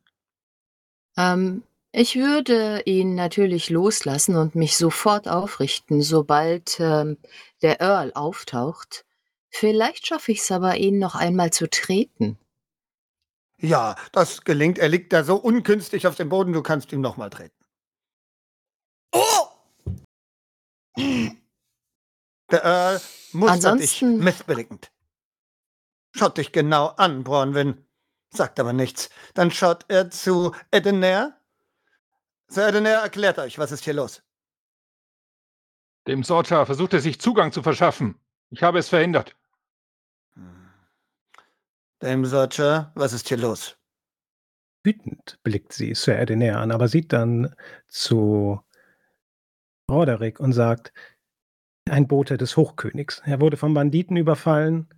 [1.18, 7.18] Ähm, ich würde ihn natürlich loslassen und mich sofort aufrichten, sobald ähm,
[7.60, 9.04] der Earl auftaucht.
[9.50, 12.38] Vielleicht schaffe ich es aber, ihn noch einmal zu treten.
[13.60, 14.78] Ja, das gelingt.
[14.78, 17.54] Er liegt da so unkünstig auf dem Boden, du kannst ihm noch mal treten.
[19.12, 19.48] Oh!
[22.50, 23.00] Der Earl
[23.32, 24.92] mustert dich missbilligend.
[26.14, 27.84] Schaut dich genau an, Bronwyn.
[28.30, 29.10] Sagt aber nichts.
[29.34, 31.38] Dann schaut er zu Edenair.
[32.48, 34.22] Sir Edenair erklärt euch, was ist hier los.
[36.06, 38.18] Dem Sorcha versucht sich Zugang zu verschaffen.
[38.50, 39.36] Ich habe es verhindert.
[40.34, 40.70] Hm.
[42.00, 43.76] Dem Sorcha, was ist hier los?
[44.84, 47.54] Wütend blickt sie Sir Edenair an, aber sieht dann
[47.88, 48.60] zu
[49.90, 50.92] Roderick und sagt,
[51.88, 53.22] ein Bote des Hochkönigs.
[53.24, 54.88] Er wurde von Banditen überfallen.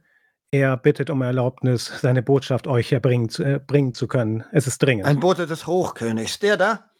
[0.51, 4.45] Er bittet um Erlaubnis, seine Botschaft euch erbringen zu, äh, bringen zu können.
[4.51, 5.07] Es ist dringend.
[5.07, 6.39] Ein Bote des Hochkönigs.
[6.39, 6.91] Der da?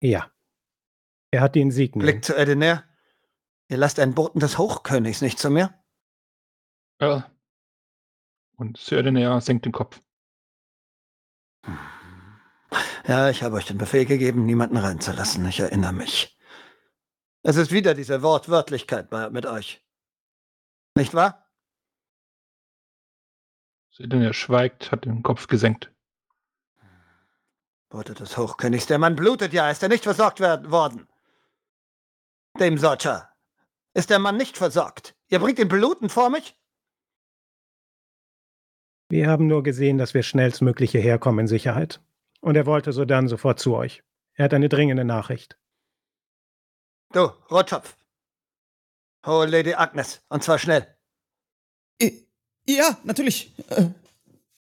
[0.00, 0.30] Ja.
[1.30, 1.92] Er hat den Sieg.
[1.92, 2.84] Blick zu Edener.
[3.68, 5.74] Ihr lasst einen Boten des Hochkönigs nicht zu mir?
[7.00, 7.30] Ja.
[8.56, 10.00] Und Sir Edener senkt den Kopf.
[13.06, 15.46] Ja, ich habe euch den Befehl gegeben, niemanden reinzulassen.
[15.46, 16.37] Ich erinnere mich.
[17.42, 19.84] Es ist wieder diese Wortwörtlichkeit mit euch.
[20.94, 21.44] Nicht wahr?
[23.98, 25.92] Edener schweigt, hat den Kopf gesenkt.
[27.90, 31.08] Worte des Hochkönigs, der Mann blutet ja, ist er nicht versorgt worden?
[32.60, 33.32] Dem Socha.
[33.94, 35.16] Ist der Mann nicht versorgt?
[35.28, 36.54] Ihr bringt ihn bluten vor mich?
[39.08, 42.00] Wir haben nur gesehen, dass wir schnellstmöglich hierher kommen in Sicherheit.
[42.40, 44.04] Und er wollte so dann sofort zu euch.
[44.34, 45.58] Er hat eine dringende Nachricht.
[47.12, 47.96] Du, Rotschopf.
[49.26, 50.86] Hol Lady Agnes, und zwar schnell.
[52.66, 53.52] Ja, natürlich.
[53.70, 53.90] Äh,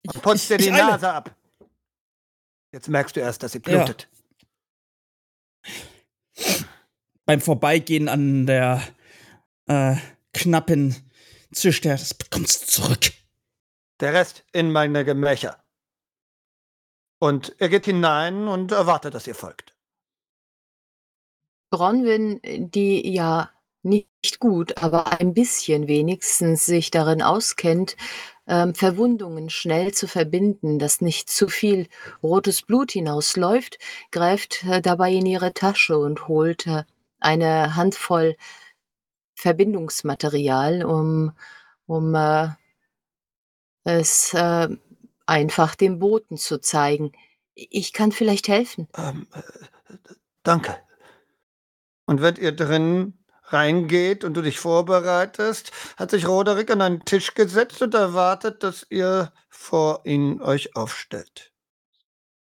[0.07, 1.35] und putz dir die Nase ab.
[2.71, 4.07] Jetzt merkst du erst, dass sie blutet.
[5.65, 6.55] Ja.
[7.25, 8.81] Beim Vorbeigehen an der
[9.67, 9.97] äh,
[10.33, 10.95] knappen
[11.51, 13.11] zischt er, das bekommst du zurück.
[13.99, 15.63] Der Rest in meine Gemächer.
[17.19, 19.70] Und er geht hinein und erwartet, dass ihr folgt.
[21.71, 23.49] Bronwyn, die ja
[23.83, 27.97] nicht gut, aber ein bisschen wenigstens sich darin auskennt,
[28.47, 31.87] ähm, Verwundungen schnell zu verbinden, dass nicht zu viel
[32.21, 33.79] rotes Blut hinausläuft,
[34.11, 36.83] greift äh, dabei in ihre Tasche und holt äh,
[37.19, 38.35] eine Handvoll
[39.35, 41.31] Verbindungsmaterial, um,
[41.87, 42.49] um äh,
[43.83, 44.67] es äh,
[45.25, 47.11] einfach dem Boten zu zeigen.
[47.55, 48.87] Ich kann vielleicht helfen.
[48.95, 49.41] Ähm, äh,
[50.43, 50.77] danke.
[52.05, 57.33] Und wenn ihr drin reingeht und du dich vorbereitest, hat sich Roderick an einen Tisch
[57.33, 61.51] gesetzt und erwartet, dass ihr vor ihn euch aufstellt.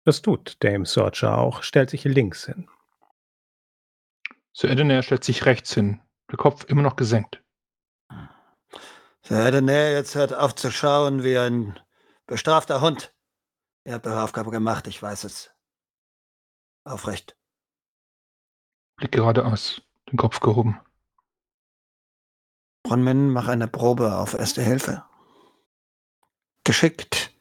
[0.04, 2.70] Das tut Dame Sorcher auch, stellt sich links hin.
[4.54, 7.42] Sir Edener stellt sich rechts hin, der Kopf immer noch gesenkt.
[9.24, 11.80] Sir Edener, jetzt hört auf zu schauen wie ein
[12.28, 13.14] bestrafter Hund.
[13.84, 15.52] Ihr habt eure Aufgabe gemacht, ich weiß es.
[16.84, 17.36] Aufrecht.
[18.98, 20.80] Blick geradeaus, den Kopf gehoben.
[22.84, 25.04] Bronmin, mach eine Probe auf Erste Hilfe.
[26.64, 27.34] Geschickt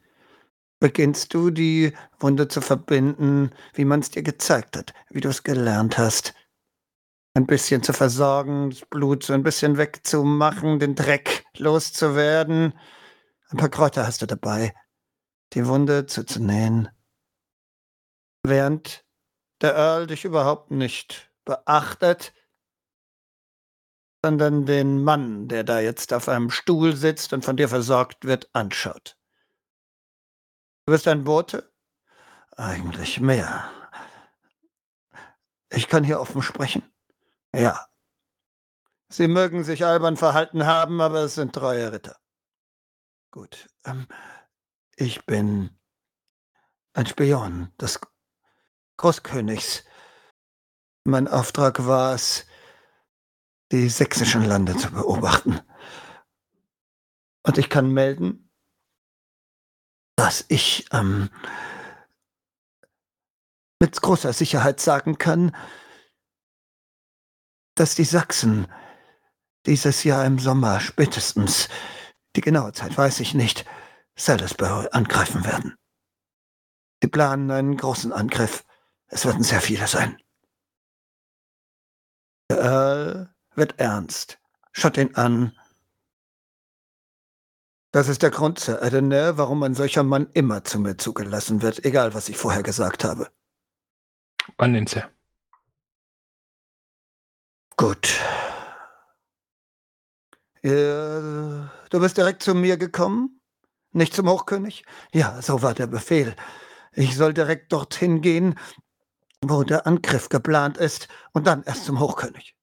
[0.79, 5.43] beginnst du, die Wunde zu verbinden, wie man es dir gezeigt hat, wie du es
[5.43, 6.33] gelernt hast.
[7.33, 12.73] Ein bisschen zu versorgen, das Blut so ein bisschen wegzumachen, den Dreck loszuwerden.
[13.49, 14.73] Ein paar Kräuter hast du dabei,
[15.53, 16.89] die Wunde zuzunähen.
[18.43, 19.05] Während
[19.61, 22.33] der Earl dich überhaupt nicht beachtet,
[24.23, 28.49] sondern den Mann, der da jetzt auf einem Stuhl sitzt und von dir versorgt wird,
[28.53, 29.17] anschaut.
[30.85, 31.71] Du bist ein Bote?
[32.57, 33.71] Eigentlich mehr.
[35.69, 36.83] Ich kann hier offen sprechen.
[37.53, 37.87] Ja.
[39.09, 42.17] Sie mögen sich albern verhalten haben, aber es sind treue Ritter.
[43.31, 43.67] Gut.
[43.85, 44.07] Ähm,
[44.95, 45.77] ich bin
[46.93, 47.99] ein Spion des
[48.97, 49.83] Großkönigs.
[51.07, 52.47] Mein Auftrag war es,
[53.71, 55.61] die sächsischen Lande zu beobachten.
[57.43, 58.49] Und ich kann melden,
[60.15, 61.29] dass ich ähm,
[63.79, 65.55] mit großer Sicherheit sagen kann,
[67.75, 68.67] dass die Sachsen
[69.67, 71.69] dieses Jahr im Sommer spätestens,
[72.35, 73.65] die genaue Zeit weiß ich nicht,
[74.15, 75.75] Salisbury angreifen werden.
[77.03, 78.65] Sie planen einen großen Angriff.
[79.07, 80.17] Es werden sehr viele sein.
[82.49, 84.39] Der Earl wird ernst.
[84.71, 85.57] Schaut ihn an.
[87.91, 91.85] Das ist der Grund, Sir Edener, warum ein solcher Mann immer zu mir zugelassen wird,
[91.85, 93.31] egal was ich vorher gesagt habe.
[94.57, 95.09] Wann denn, Sir?
[97.77, 98.19] Gut.
[100.61, 100.69] Äh,
[101.89, 103.39] du bist direkt zu mir gekommen?
[103.91, 104.83] Nicht zum Hochkönig?
[105.13, 106.35] Ja, so war der Befehl.
[106.91, 108.59] Ich soll direkt dorthin gehen,
[109.41, 112.55] wo der Angriff geplant ist, und dann erst zum Hochkönig.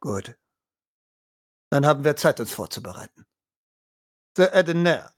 [0.00, 0.36] Gut.
[1.70, 3.26] Dann haben wir Zeit, uns vorzubereiten.
[4.36, 5.12] The Edener.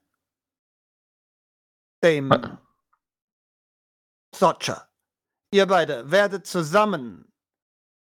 [2.00, 2.58] Dame.
[4.34, 4.88] Socha.
[5.52, 7.30] Ihr beide werdet zusammen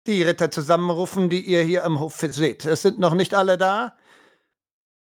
[0.07, 2.65] die Ritter zusammenrufen, die ihr hier am Hof seht.
[2.65, 3.97] Es sind noch nicht alle da.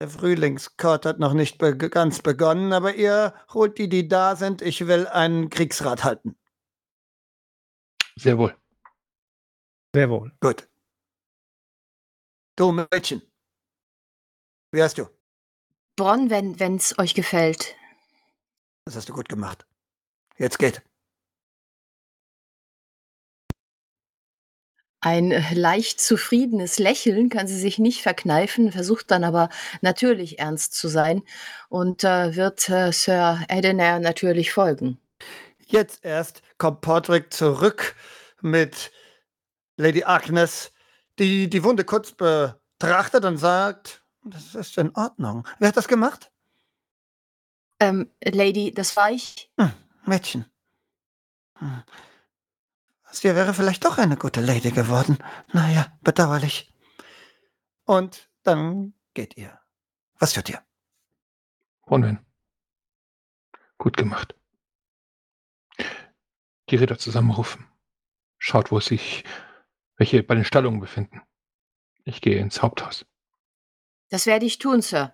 [0.01, 4.61] Der Frühlingskord hat noch nicht be ganz begonnen, aber ihr holt die, die da sind.
[4.61, 6.35] Ich will einen Kriegsrat halten.
[8.17, 8.55] Sehr wohl.
[9.93, 10.31] Sehr wohl.
[10.39, 10.67] Gut.
[12.55, 13.21] Du Mädchen.
[14.71, 15.07] Wie heißt du?
[15.95, 17.75] Bronn, wenn wenn's euch gefällt.
[18.85, 19.65] Das hast du gut gemacht.
[20.37, 20.81] Jetzt geht.
[24.99, 29.49] Ein leicht zufriedenes Lächeln kann sie sich nicht verkneifen, versucht dann aber
[29.81, 31.21] natürlich ernst zu sein
[31.69, 34.99] und äh, wird äh, Sir Edener natürlich folgen.
[35.69, 37.93] Jetzt erst kommt Podrick zurück
[38.41, 38.89] mit
[39.75, 40.71] Lady Agnes,
[41.19, 45.45] die die Wunde kurz betrachtet und sagt, das ist in Ordnung.
[45.59, 46.31] Wer hat das gemacht?
[47.81, 49.51] Ähm, Lady, das war ich.
[49.59, 49.73] Hm,
[50.05, 50.45] Mädchen.
[51.55, 51.83] Hm.
[53.11, 55.17] Sie wäre vielleicht doch eine gute Lady geworden.
[55.51, 56.73] Naja, bedauerlich.
[57.83, 59.59] Und dann geht ihr.
[60.17, 60.61] Was tut ihr?
[61.85, 62.19] Bronwyn.
[63.77, 64.33] Gut gemacht.
[66.69, 67.65] Die Ritter zusammenrufen.
[68.37, 69.23] Schaut, wo sich
[69.97, 71.21] welche bei den Stallungen befinden.
[72.03, 73.05] Ich gehe ins Haupthaus.
[74.09, 75.13] Das werde ich tun, Sir.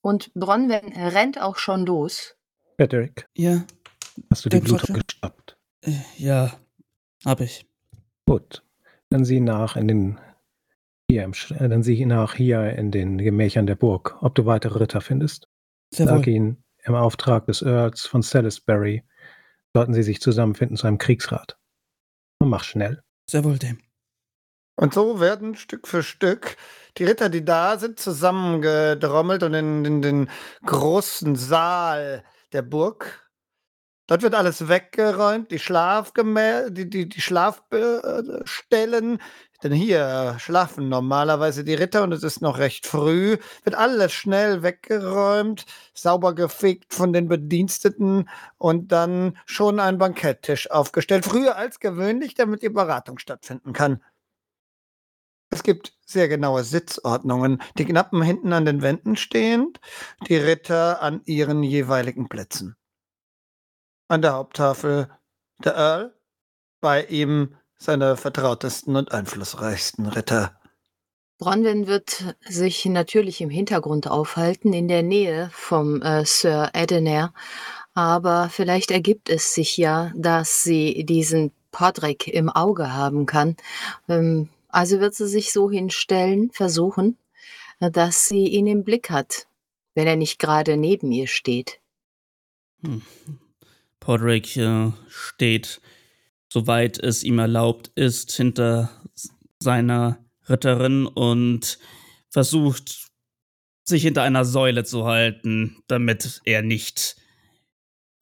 [0.00, 2.36] Und Bronwen rennt auch schon los.
[2.78, 3.64] Patrick, Ja,
[4.30, 4.92] hast du die Blutung Quatsche.
[4.94, 5.58] gestoppt?
[5.82, 6.58] äh, ja,
[7.26, 7.66] hab ich.
[8.26, 8.62] Gut.
[9.10, 10.20] Dann sieh nach in den
[11.10, 15.00] hier im, dann sieh nach hier in den Gemächern der Burg, ob du weitere Ritter
[15.00, 15.48] findest.
[15.92, 16.28] Sehr Sag wohl.
[16.28, 19.02] ihnen, im Auftrag des Earls von Salisbury
[19.74, 21.58] sollten sie sich zusammenfinden zu einem Kriegsrat.
[22.40, 23.02] Und mach schnell.
[23.28, 23.78] Sehr wohl dem.
[24.76, 26.56] Und so werden Stück für Stück
[26.96, 30.30] die Ritter, die da sind, zusammengedrommelt und in, in den
[30.64, 33.30] großen Saal der Burg.
[34.06, 39.20] Dort wird alles weggeräumt, die Schlafgemä die, die, die Schlafstellen.
[39.62, 43.36] Denn hier schlafen normalerweise die Ritter und es ist noch recht früh.
[43.64, 51.26] Wird alles schnell weggeräumt, sauber gefegt von den Bediensteten und dann schon ein Banketttisch aufgestellt.
[51.26, 54.02] Früher als gewöhnlich, damit die Beratung stattfinden kann.
[55.50, 59.80] Es gibt sehr genaue Sitzordnungen, die Knappen hinten an den Wänden stehend,
[60.28, 62.76] die Ritter an ihren jeweiligen Plätzen.
[64.08, 65.10] An der Haupttafel
[65.64, 66.14] der Earl,
[66.80, 70.54] bei ihm seine vertrautesten und einflussreichsten Ritter.
[71.38, 77.32] Bronwyn wird sich natürlich im Hintergrund aufhalten, in der Nähe vom äh, Sir Edener.
[77.94, 83.56] Aber vielleicht ergibt es sich ja, dass sie diesen Podrick im Auge haben kann.
[84.08, 87.16] Ähm, also wird sie sich so hinstellen, versuchen,
[87.80, 89.46] dass sie ihn im Blick hat,
[89.94, 91.80] wenn er nicht gerade neben ihr steht.
[92.84, 93.00] Hm.
[93.98, 95.80] Podrick äh, steht,
[96.52, 98.90] soweit es ihm erlaubt ist, hinter
[99.60, 101.78] seiner Ritterin und
[102.28, 103.10] versucht,
[103.84, 107.16] sich hinter einer Säule zu halten, damit er nicht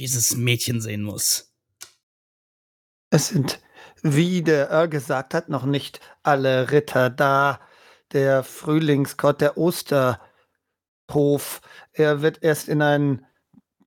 [0.01, 1.53] dieses Mädchen sehen muss.
[3.11, 3.61] Es sind,
[4.03, 7.61] wie der Earl gesagt hat, noch nicht alle Ritter da.
[8.13, 10.21] Der Frühlingsgott, der Osterhof,
[11.93, 13.27] er wird erst in ein,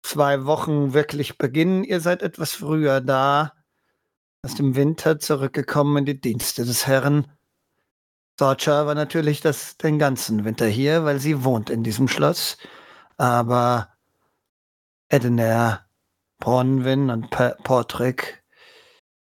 [0.04, 1.84] zwei Wochen wirklich beginnen.
[1.84, 3.54] Ihr seid etwas früher da,
[4.44, 7.32] aus dem Winter zurückgekommen in die Dienste des Herrn.
[8.40, 12.58] Sorcha war natürlich das, den ganzen Winter hier, weil sie wohnt in diesem Schloss.
[13.18, 13.90] Aber
[15.10, 15.86] Edener,
[16.40, 18.44] Bronwyn und Pa- Portrick,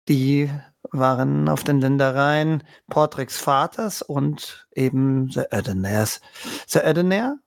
[0.07, 0.49] die
[0.89, 6.19] waren auf den Ländereien Portricks Vaters und eben Sir Edeners.
[6.65, 7.37] Sir Edener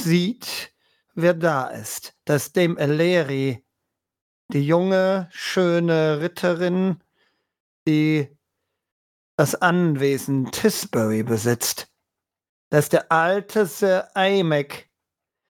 [0.00, 0.72] sieht,
[1.14, 2.14] wer da ist.
[2.24, 3.65] Das ist Dame Eleri,
[4.52, 7.02] die junge, schöne Ritterin,
[7.86, 8.28] die
[9.36, 11.88] das Anwesen Tisbury besitzt.
[12.70, 14.90] Das ist der alte Sir Aimek,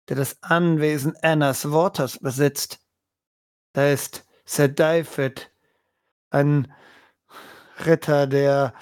[0.08, 2.78] der das Anwesen Annas Waters besitzt.
[3.72, 5.50] Da ist Sir David,
[6.30, 6.72] ein
[7.84, 8.74] Ritter, der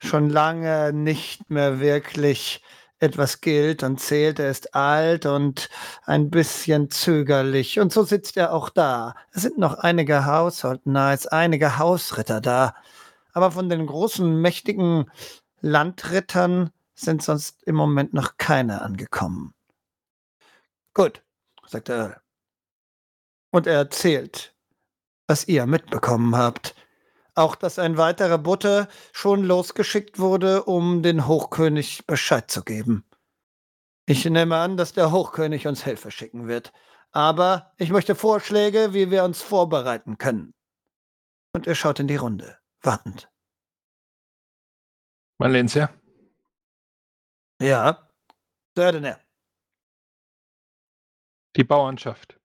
[0.00, 2.62] schon lange nicht mehr wirklich
[3.00, 4.38] etwas gilt und zählt.
[4.38, 5.68] Er ist alt und
[6.04, 7.80] ein bisschen zögerlich.
[7.80, 9.14] Und so sitzt er auch da.
[9.32, 12.74] Es sind noch einige Household Knights, einige Hausritter da.
[13.32, 15.10] Aber von den großen, mächtigen
[15.60, 19.54] Landrittern sind sonst im Moment noch keine angekommen.
[20.94, 21.22] Gut,
[21.66, 22.20] sagt Earl.
[23.50, 24.54] Und er erzählt,
[25.26, 26.74] was ihr mitbekommen habt.
[27.34, 33.04] Auch, dass ein weiterer Butte schon losgeschickt wurde, um den Hochkönig Bescheid zu geben.
[34.06, 36.72] Ich nehme an, dass der Hochkönig uns Hilfe schicken wird.
[37.10, 40.52] Aber ich möchte Vorschläge, wie wir uns vorbereiten können.
[41.54, 43.30] Und er schaut in die Runde, wartend.
[45.38, 45.92] Mein Lehnsherr,
[47.60, 48.08] Ja,
[48.76, 49.20] Sördener.
[51.56, 52.38] die Bauernschaft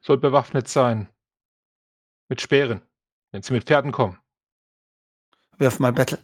[0.00, 1.08] soll bewaffnet sein.
[2.28, 2.82] Mit Speeren,
[3.36, 4.18] wenn sie mit Pferden kommen.
[5.58, 6.18] Wirf mal Battle.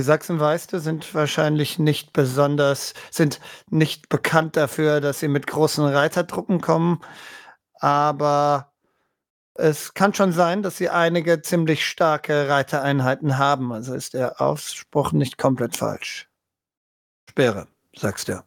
[0.00, 3.38] Die Sachsenweiste sind wahrscheinlich nicht besonders, sind
[3.70, 7.00] nicht bekannt dafür, dass sie mit großen Reitertruppen kommen,
[7.74, 8.72] aber
[9.60, 15.10] Es kann schon sein, dass sie einige ziemlich starke Reitereinheiten haben, also ist der Ausspruch
[15.10, 16.28] nicht komplett falsch.
[17.28, 17.66] Speere,
[17.96, 18.44] sagst du.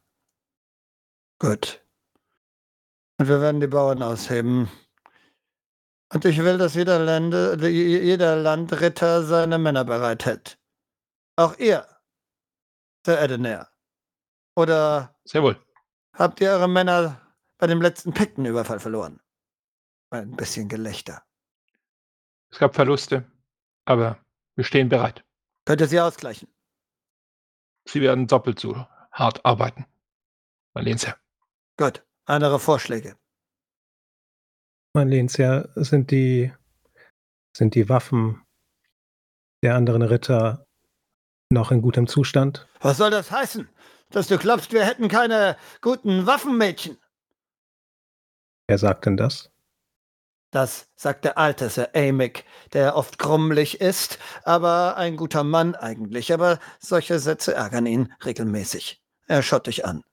[1.38, 1.82] Gut.
[3.18, 4.70] Und wir werden die Bauern ausheben.
[6.14, 10.59] Und ich will, dass jeder, Lande, jeder Landritter seine Männer bereit hält.
[11.38, 11.88] Auch ihr,
[13.05, 13.70] Sir Edener.
[14.55, 15.57] Oder Sehr wohl.
[16.14, 17.22] habt ihr eure Männer
[17.57, 19.22] bei dem letzten Piktenüberfall verloren?
[20.09, 21.24] Ein bisschen Gelächter.
[22.49, 23.32] Es gab Verluste,
[23.86, 24.20] aber
[24.55, 25.24] wir stehen bereit.
[25.66, 26.49] Könnt ihr sie ausgleichen?
[27.88, 28.76] Sie werden doppelt so
[29.12, 29.86] hart arbeiten.
[30.74, 31.18] Mein Lehnsherr.
[31.78, 32.05] Gut.
[32.26, 33.18] Andere Vorschläge.
[34.94, 36.52] Mein Lehnsherr, sind die,
[37.56, 38.42] sind die Waffen
[39.64, 40.66] der anderen Ritter
[41.50, 42.68] noch in gutem Zustand?
[42.82, 43.70] Was soll das heißen?
[44.10, 46.98] Dass du glaubst, wir hätten keine guten Waffenmädchen?
[48.68, 49.50] Wer sagt denn das?
[50.52, 56.34] Das sagt der alte Sir Amick, der oft krummlich ist, aber ein guter Mann eigentlich.
[56.34, 59.02] Aber solche Sätze ärgern ihn regelmäßig.
[59.28, 60.04] Er schaut dich an.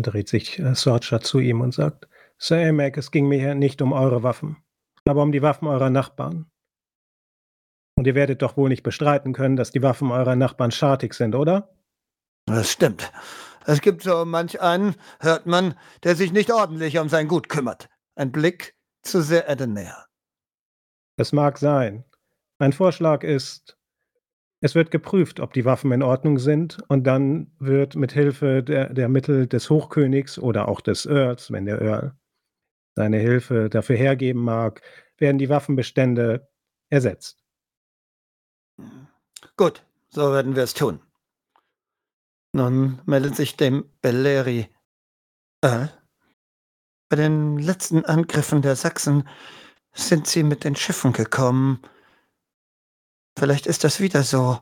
[0.00, 2.08] Dreht sich äh, Sorcha zu ihm und sagt,
[2.40, 4.62] Sir Amick, es ging mir hier nicht um eure Waffen,
[5.04, 6.48] aber um die Waffen eurer Nachbarn.
[7.96, 11.34] Und ihr werdet doch wohl nicht bestreiten können, dass die Waffen eurer Nachbarn schartig sind,
[11.34, 11.74] oder?
[12.46, 13.10] Das stimmt.
[13.66, 15.74] Es gibt so manch einen, hört man,
[16.04, 17.88] der sich nicht ordentlich um sein Gut kümmert.
[18.14, 20.06] Ein Blick zu sehr Edener.
[21.16, 22.04] Das mag sein.
[22.60, 23.76] Mein Vorschlag ist,
[24.60, 28.94] es wird geprüft, ob die Waffen in Ordnung sind, und dann wird mit Hilfe der,
[28.94, 32.16] der Mittel des Hochkönigs oder auch des Earls, wenn der Earl
[32.98, 34.82] seine Hilfe dafür hergeben mag,
[35.18, 36.48] werden die Waffenbestände
[36.90, 37.44] ersetzt.
[39.56, 41.00] Gut, so werden wir es tun.
[42.52, 44.68] Nun meldet sich dem Belleri.
[45.62, 45.92] Earl?
[47.08, 49.28] Bei den letzten Angriffen der Sachsen
[49.92, 51.80] sind sie mit den Schiffen gekommen.
[53.38, 54.58] Vielleicht ist das wieder so.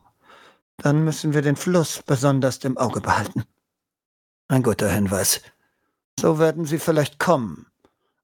[0.77, 3.45] Dann müssen wir den Fluss besonders im Auge behalten.
[4.49, 5.41] Ein guter Hinweis.
[6.21, 7.67] So werden sie vielleicht kommen.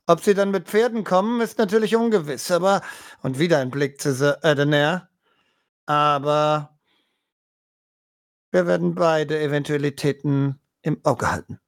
[0.07, 2.83] Ob sie dann mit Pferden kommen, ist natürlich ungewiss, aber,
[3.23, 5.09] und wieder ein Blick zu Edener,
[5.87, 6.79] aber
[8.51, 11.61] wir werden beide Eventualitäten im Auge halten.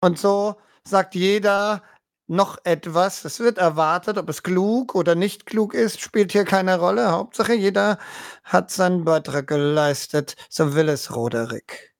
[0.00, 1.82] Und so sagt jeder
[2.28, 3.24] noch etwas.
[3.24, 7.10] Es wird erwartet, ob es klug oder nicht klug ist, spielt hier keine Rolle.
[7.10, 7.98] Hauptsache, jeder
[8.44, 10.36] hat seinen Beitrag geleistet.
[10.50, 11.96] So will es Roderick.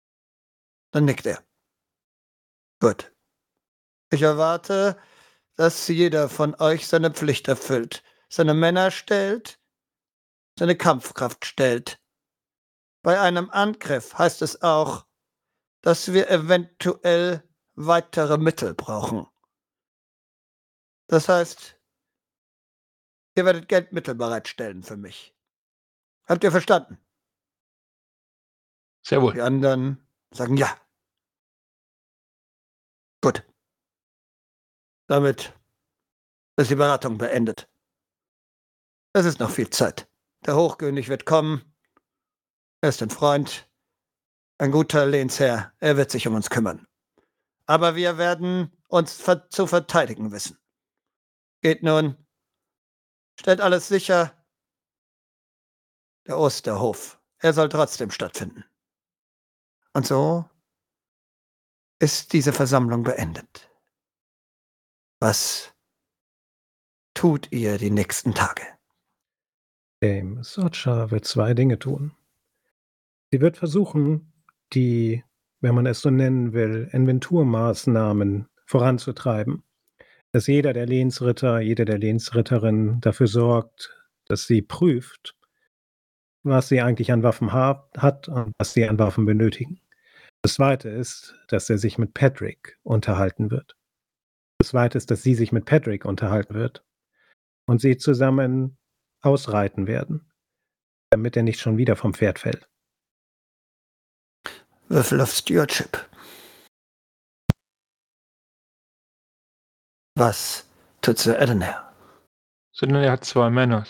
[0.93, 1.43] Dann nickt er.
[2.81, 3.11] Gut.
[4.11, 4.99] Ich erwarte,
[5.57, 9.61] dass jeder von euch seine Pflicht erfüllt, seine Männer stellt,
[10.59, 12.01] seine Kampfkraft stellt.
[13.03, 15.07] Bei einem Angriff heißt es auch,
[15.83, 17.43] dass wir eventuell
[17.75, 19.27] weitere Mittel brauchen.
[21.07, 21.79] Das heißt,
[23.37, 25.35] ihr werdet Geldmittel bereitstellen für mich.
[26.27, 26.99] Habt ihr verstanden?
[29.03, 29.33] Sehr wohl.
[29.35, 30.77] Die anderen sagen ja.
[33.23, 33.43] Gut.
[35.09, 35.55] Damit
[36.57, 37.69] ist die Beratung beendet.
[39.15, 40.07] Es ist noch viel Zeit.
[40.45, 41.75] Der Hochkönig wird kommen.
[42.83, 43.69] Er ist ein Freund,
[44.59, 45.73] ein guter Lehnsherr.
[45.79, 46.87] Er wird sich um uns kümmern.
[47.67, 50.59] Aber wir werden uns ver zu verteidigen wissen.
[51.63, 52.17] Geht nun.
[53.41, 54.33] Stellt alles sicher.
[56.27, 57.19] Der Osterhof.
[57.39, 58.65] Er soll trotzdem stattfinden.
[59.95, 60.45] Und so
[61.99, 63.68] ist diese Versammlung beendet.
[65.21, 65.75] Was
[67.13, 68.63] tut ihr die nächsten Tage?
[70.01, 72.13] Dame Socha wird zwei Dinge tun.
[73.33, 74.33] Sie wird versuchen,
[74.73, 75.25] die,
[75.61, 79.65] wenn man es so nennen will, Inventurmaßnahmen voranzutreiben.
[80.31, 83.91] Dass jeder der Lehnsritter, jede der Lehnsritterinnen dafür sorgt,
[84.27, 85.35] dass sie prüft,
[86.45, 89.81] was sie eigentlich an Waffen hat und was sie an Waffen benötigen.
[90.43, 93.78] Das zweite ist, dass er sich mit Patrick unterhalten wird.
[94.59, 96.85] Das zweite ist, dass sie sich mit Patrick unterhalten wird
[97.67, 98.77] und sie zusammen
[99.23, 100.33] ausreiten werden,
[101.11, 102.69] damit er nicht schon wieder vom Pferd fällt.
[104.89, 106.09] Würfel auf Stewardship.
[110.17, 110.69] Was
[111.03, 111.95] tut Sir Edener?
[112.73, 113.87] Sondern er hat zwei Männer.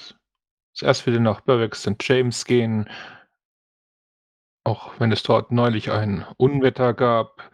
[0.74, 1.96] Zuerst wird er nach Berwick St.
[2.00, 2.90] James gehen,
[4.64, 7.50] auch wenn es dort neulich ein Unwetter gab,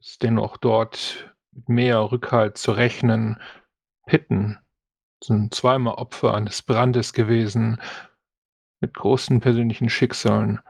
[0.00, 3.40] ist dennoch dort mit mehr Rückhalt zu rechnen.
[4.06, 4.58] Pitten
[5.22, 7.80] sind zweimal Opfer eines Brandes gewesen,
[8.80, 10.60] mit großen persönlichen Schicksalen.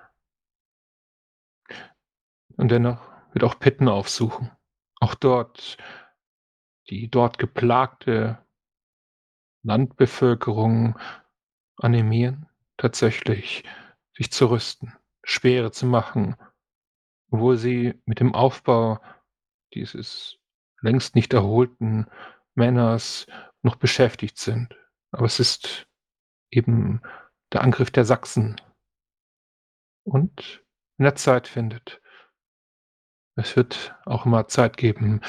[2.57, 3.01] Und dennoch
[3.32, 4.51] wird auch Pitten aufsuchen.
[5.01, 5.76] Auch dort
[6.89, 8.39] die dort geplagte
[9.64, 10.97] Landbevölkerung
[11.78, 13.64] animieren, tatsächlich
[14.12, 16.37] sich zu rüsten, Speere zu machen,
[17.32, 19.01] obwohl sie mit dem Aufbau
[19.74, 20.39] dieses
[20.81, 22.07] längst nicht erholten
[22.55, 23.27] Männers
[23.62, 24.77] noch beschäftigt sind.
[25.11, 25.87] Aber es ist
[26.51, 27.03] eben
[27.53, 28.61] der Angriff der Sachsen.
[30.05, 30.64] Und
[30.97, 32.01] wenn er Zeit findet,
[33.37, 35.20] es wird auch immer Zeit geben,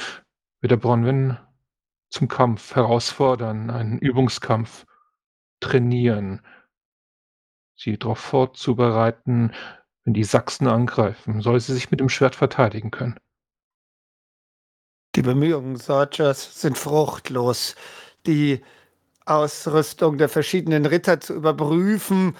[0.61, 1.37] wird er Bronwyn
[2.09, 4.85] zum Kampf herausfordern, einen Übungskampf
[5.59, 6.45] trainieren,
[7.75, 9.51] sie darauf vorzubereiten,
[10.03, 13.19] wenn die Sachsen angreifen, soll sie sich mit dem Schwert verteidigen können.
[15.17, 17.73] Die Bemühungen Sorgers sind fruchtlos.
[18.27, 18.63] Die
[19.25, 22.37] Ausrüstung der verschiedenen Ritter zu überprüfen,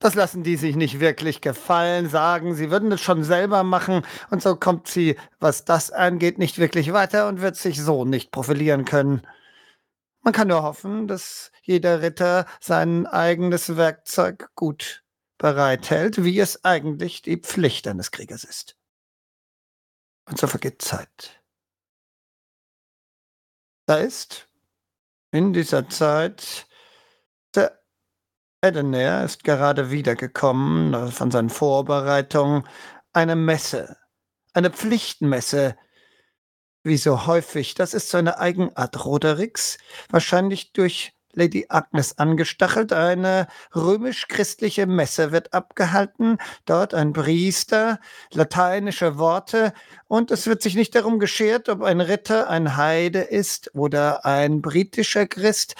[0.00, 4.42] das lassen die sich nicht wirklich gefallen, sagen, sie würden es schon selber machen, und
[4.42, 8.84] so kommt sie, was das angeht, nicht wirklich weiter und wird sich so nicht profilieren
[8.84, 9.22] können.
[10.22, 15.04] Man kann nur hoffen, dass jeder Ritter sein eigenes Werkzeug gut
[15.38, 18.76] bereithält, wie es eigentlich die Pflicht eines Kriegers ist.
[20.28, 21.41] Und so vergeht Zeit.
[23.86, 24.48] Da ist
[25.32, 26.66] in dieser Zeit
[27.54, 27.82] der
[28.62, 32.64] Edener ist gerade wiedergekommen äh, von seinen Vorbereitungen.
[33.12, 33.96] Eine Messe,
[34.54, 35.76] eine Pflichtmesse,
[36.84, 37.74] wie so häufig.
[37.74, 39.78] Das ist so eine Eigenart Rodericks,
[40.10, 42.92] wahrscheinlich durch Lady Agnes angestachelt.
[42.92, 48.00] Eine römisch-christliche Messe wird abgehalten, dort ein Priester,
[48.32, 49.72] lateinische Worte,
[50.08, 54.60] und es wird sich nicht darum geschert, ob ein Ritter ein Heide ist oder ein
[54.60, 55.74] britischer Christ.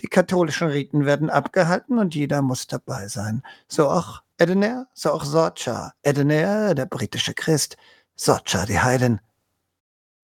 [0.00, 3.42] Die katholischen Riten werden abgehalten und jeder muss dabei sein.
[3.66, 5.92] So auch Edener, so auch Sorcha.
[6.02, 7.76] Edener, der britische Christ,
[8.14, 9.20] Sorcha, die Heiden.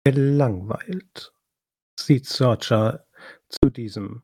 [0.04, 1.32] Gelangweilt
[1.98, 3.04] sieht Sorcha
[3.48, 4.22] zu diesem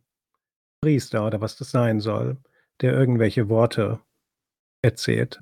[0.80, 2.38] Priester oder was das sein soll,
[2.80, 4.00] der irgendwelche Worte
[4.82, 5.40] erzählt,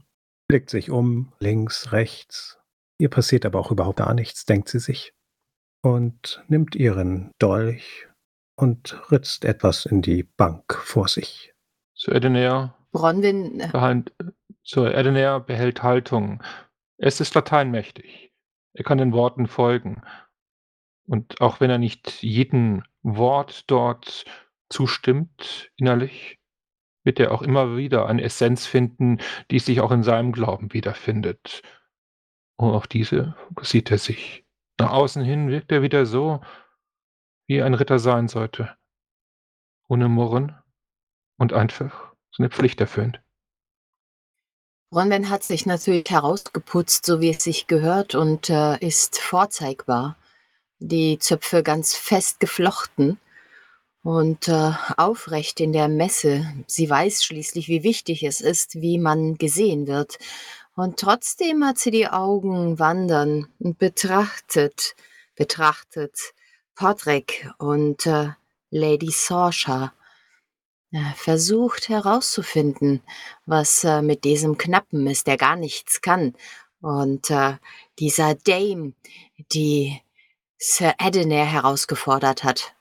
[0.48, 2.58] blickt sich um, links, rechts.
[2.98, 5.14] Ihr passiert aber auch überhaupt gar nichts, denkt sie sich,
[5.82, 8.08] und nimmt ihren Dolch
[8.56, 11.54] und ritzt etwas in die Bank vor sich.
[11.94, 14.02] Sir Edener, Bronwyn, äh,
[14.64, 16.42] Sir Edener behält Haltung.
[16.96, 18.32] Es ist lateinmächtig.
[18.74, 20.02] Er kann den Worten folgen.
[21.06, 24.24] Und auch wenn er nicht jeden Wort dort
[24.70, 26.38] zustimmt innerlich,
[27.04, 29.18] wird er auch immer wieder eine Essenz finden,
[29.50, 31.62] die sich auch in seinem Glauben wiederfindet.
[32.56, 34.44] Und auf diese fokussiert er sich.
[34.78, 36.40] Nach außen hin wirkt er wieder so,
[37.46, 38.76] wie ein Ritter sein sollte.
[39.88, 40.54] Ohne Murren
[41.38, 43.22] und einfach seine Pflicht erfüllend.
[44.90, 50.16] Bronwyn hat sich natürlich herausgeputzt, so wie es sich gehört, und äh, ist vorzeigbar.
[50.78, 53.18] Die Zöpfe ganz fest geflochten
[54.02, 56.46] und äh, aufrecht in der Messe.
[56.66, 60.18] Sie weiß schließlich, wie wichtig es ist, wie man gesehen wird.
[60.74, 64.94] Und trotzdem hat sie die Augen wandern und betrachtet,
[65.34, 66.16] betrachtet
[66.74, 68.30] Podrick und äh,
[68.70, 69.92] Lady Sorsha.
[70.90, 73.02] Äh, versucht herauszufinden,
[73.44, 76.34] was äh, mit diesem Knappen ist, der gar nichts kann.
[76.80, 77.56] Und äh,
[77.98, 78.94] dieser Dame,
[79.52, 80.00] die
[80.56, 82.74] Sir Edener herausgefordert hat.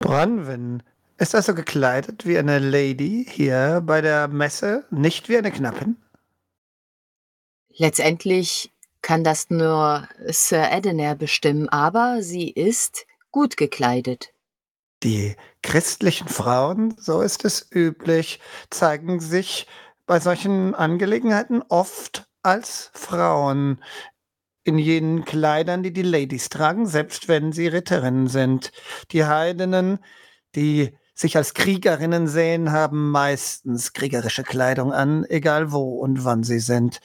[0.00, 0.82] Bronwyn
[1.18, 5.96] ist also gekleidet wie eine Lady hier bei der Messe, nicht wie eine Knappin?
[7.76, 8.72] Letztendlich
[9.02, 14.32] kann das nur Sir Edener bestimmen, aber sie ist gut gekleidet.
[15.02, 18.40] Die christlichen Frauen, so ist es üblich,
[18.70, 19.66] zeigen sich
[20.06, 23.82] bei solchen Angelegenheiten oft als Frauen
[24.64, 28.72] in jenen Kleidern, die die Ladies tragen, selbst wenn sie Ritterinnen sind.
[29.10, 29.98] Die Heidenen,
[30.54, 36.60] die sich als Kriegerinnen sehen, haben meistens kriegerische Kleidung an, egal wo und wann sie
[36.60, 37.00] sind.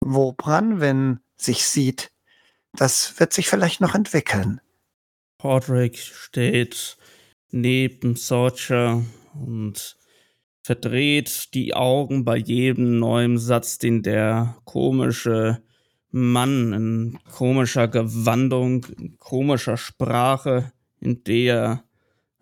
[0.00, 2.10] Wo Branwyn sich sieht,
[2.72, 4.60] das wird sich vielleicht noch entwickeln.
[5.38, 6.96] Podrick steht
[7.50, 9.02] neben Sorcha
[9.34, 9.96] und
[10.62, 15.62] verdreht die Augen bei jedem neuen Satz, den der komische
[16.10, 21.84] Mann in komischer Gewandung, in komischer Sprache, in der er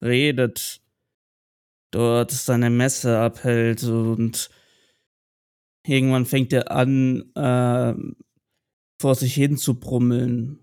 [0.02, 0.80] redet,
[1.90, 4.50] dort seine Messe abhält und
[5.84, 7.94] irgendwann fängt er an, äh,
[9.00, 10.60] vor sich hin zu brummeln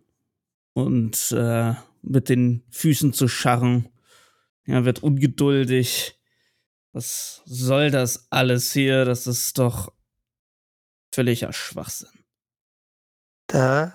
[0.73, 3.89] und äh, mit den Füßen zu scharren.
[4.65, 6.19] Er wird ungeduldig.
[6.93, 9.05] Was soll das alles hier?
[9.05, 9.93] Das ist doch
[11.11, 12.12] völliger Schwachsinn.
[13.53, 13.93] Da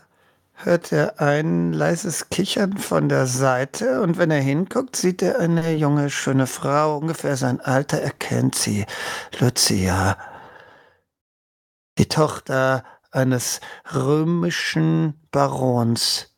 [0.52, 5.72] hört er ein leises Kichern von der Seite und wenn er hinguckt, sieht er eine
[5.74, 8.86] junge, schöne Frau, ungefähr sein Alter, er kennt sie,
[9.40, 10.16] Lucia,
[11.98, 13.60] die Tochter eines
[13.92, 16.36] römischen Barons.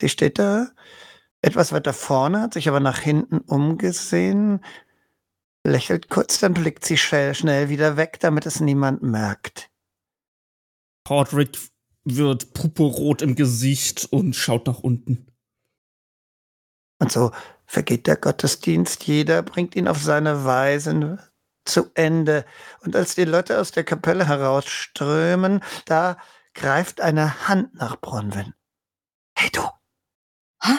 [0.00, 0.68] Die steht da,
[1.42, 4.64] etwas weiter vorne, hat sich aber nach hinten umgesehen,
[5.64, 9.70] lächelt kurz, dann blickt sie schnell, schnell wieder weg, damit es niemand merkt.
[11.02, 11.73] Podrick
[12.04, 15.26] wird purpurrot im Gesicht und schaut nach unten.
[17.00, 17.32] Und so
[17.66, 21.18] vergeht der Gottesdienst, jeder bringt ihn auf seine Weise
[21.64, 22.44] zu Ende.
[22.80, 26.18] Und als die Leute aus der Kapelle herausströmen, da
[26.52, 28.54] greift eine Hand nach Bronwyn.
[29.36, 29.62] Hey du!
[30.62, 30.78] Hä?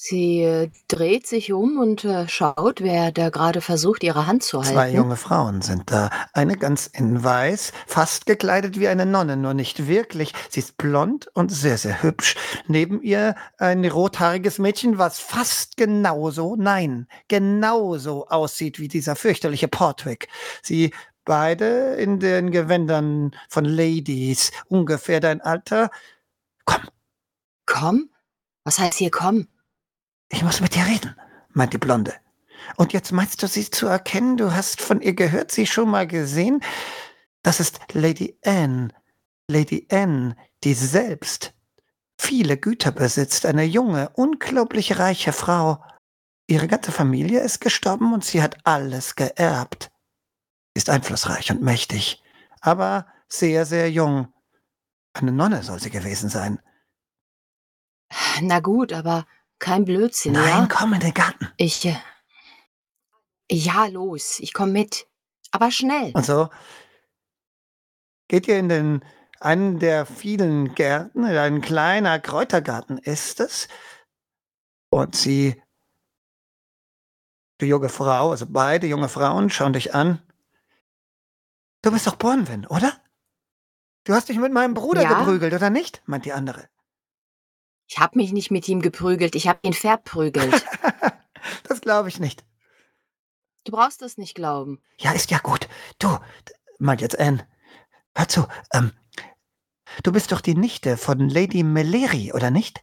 [0.00, 4.58] Sie äh, dreht sich um und äh, schaut, wer da gerade versucht, ihre Hand zu
[4.58, 4.72] halten.
[4.72, 6.08] Zwei junge Frauen sind da.
[6.32, 10.34] Eine ganz in weiß, fast gekleidet wie eine Nonne, nur nicht wirklich.
[10.50, 12.36] Sie ist blond und sehr, sehr hübsch.
[12.68, 20.28] Neben ihr ein rothaariges Mädchen, was fast genauso, nein, genauso aussieht wie dieser fürchterliche Portwick.
[20.62, 20.94] Sie
[21.24, 25.90] beide in den Gewändern von Ladies, ungefähr dein Alter.
[26.64, 26.82] Komm.
[27.66, 28.10] Komm?
[28.62, 29.48] Was heißt hier komm?
[30.30, 31.14] Ich muss mit dir reden,
[31.50, 32.14] meint die Blonde.
[32.76, 34.36] Und jetzt meinst du sie zu erkennen?
[34.36, 36.62] Du hast von ihr gehört, sie schon mal gesehen?
[37.42, 38.88] Das ist Lady Anne.
[39.48, 41.54] Lady Anne, die selbst
[42.18, 45.82] viele Güter besitzt, eine junge, unglaublich reiche Frau.
[46.46, 49.90] Ihre ganze Familie ist gestorben und sie hat alles geerbt.
[50.74, 52.22] Ist einflussreich und mächtig,
[52.60, 54.32] aber sehr, sehr jung.
[55.14, 56.60] Eine Nonne soll sie gewesen sein.
[58.40, 59.26] Na gut, aber
[59.58, 60.68] kein Blödsinn, Nein, ja?
[60.70, 61.48] komm in den Garten.
[61.56, 61.84] Ich.
[61.86, 61.96] Äh,
[63.50, 65.06] ja, los, ich komm mit.
[65.50, 66.12] Aber schnell.
[66.14, 66.48] Und so
[68.28, 69.04] geht ihr in den
[69.40, 73.68] einen der vielen Gärten, ein kleiner Kräutergarten ist es.
[74.90, 75.62] Und sie,
[77.60, 80.20] die junge Frau, also beide junge Frauen, schauen dich an.
[81.82, 82.92] Du bist doch Bronwyn, oder?
[84.04, 85.18] Du hast dich mit meinem Bruder Ja.
[85.18, 86.02] geprügelt, oder nicht?
[86.06, 86.68] meint die andere.
[87.88, 90.64] Ich hab mich nicht mit ihm geprügelt, ich hab ihn verprügelt.
[91.68, 92.44] das glaube ich nicht.
[93.64, 94.80] Du brauchst das nicht glauben.
[94.98, 95.68] Ja, ist ja gut.
[95.98, 96.18] Du,
[96.78, 97.46] meint jetzt Anne.
[98.14, 98.92] Hör zu, ähm,
[100.02, 102.82] du bist doch die Nichte von Lady Meleri, oder nicht?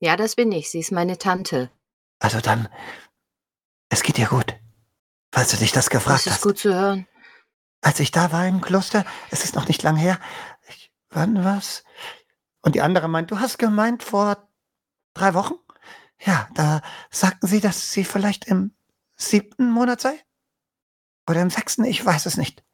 [0.00, 1.70] Ja, das bin ich, sie ist meine Tante.
[2.18, 2.68] Also dann,
[3.88, 4.54] es geht dir gut.
[5.32, 6.42] Falls du dich das gefragt Das ist hast.
[6.42, 7.06] gut zu hören.
[7.80, 10.18] Als ich da war im Kloster, es ist noch nicht lang her.
[10.68, 11.84] Ich, wann was?
[12.66, 14.48] Und die andere meint, du hast gemeint vor
[15.14, 15.54] drei Wochen?
[16.20, 18.72] Ja, da sagten sie, dass sie vielleicht im
[19.14, 20.18] siebten Monat sei?
[21.30, 21.84] Oder im sechsten?
[21.84, 22.64] Ich weiß es nicht.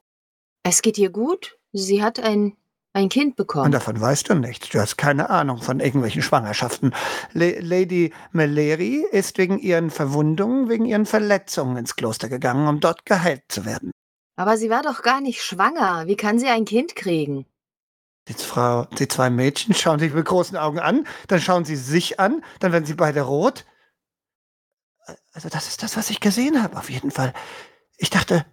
[0.62, 1.58] Es geht ihr gut?
[1.72, 2.56] Sie hat ein,
[2.94, 3.70] ein Kind Und bekommen.
[3.70, 4.70] davon weißt du nichts.
[4.70, 6.94] Du hast keine Ahnung von irgendwelchen Schwangerschaften.
[7.34, 13.04] Le Lady Meleri ist wegen ihren Verwundungen, wegen ihren Verletzungen ins Kloster gegangen, um dort
[13.04, 13.90] geheilt zu werden.
[14.36, 16.06] Aber sie war doch gar nicht schwanger.
[16.06, 17.44] Wie kann sie ein Kind kriegen?
[18.28, 22.20] Die, Frau, die zwei Mädchen schauen sich mit großen Augen an, dann schauen sie sich
[22.20, 23.64] an, dann werden sie beide rot.
[25.32, 27.32] Also das ist das, was ich gesehen habe, auf jeden Fall.
[27.96, 28.46] Ich dachte,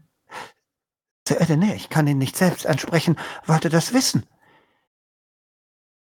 [1.28, 3.16] Sir Edener, ich kann ihn nicht selbst ansprechen,
[3.46, 4.26] wollte das wissen.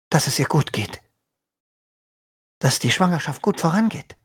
[0.09, 1.03] Dass es ihr gut geht.
[2.59, 4.17] Dass die Schwangerschaft gut vorangeht.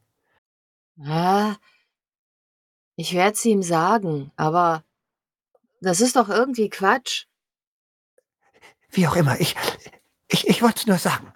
[1.05, 1.57] Ah,
[2.95, 4.85] ich werde sie ihm sagen, aber
[5.81, 7.25] das ist doch irgendwie Quatsch.
[8.95, 9.55] Wie auch immer, ich,
[10.27, 11.33] ich, ich wollte es nur sagen.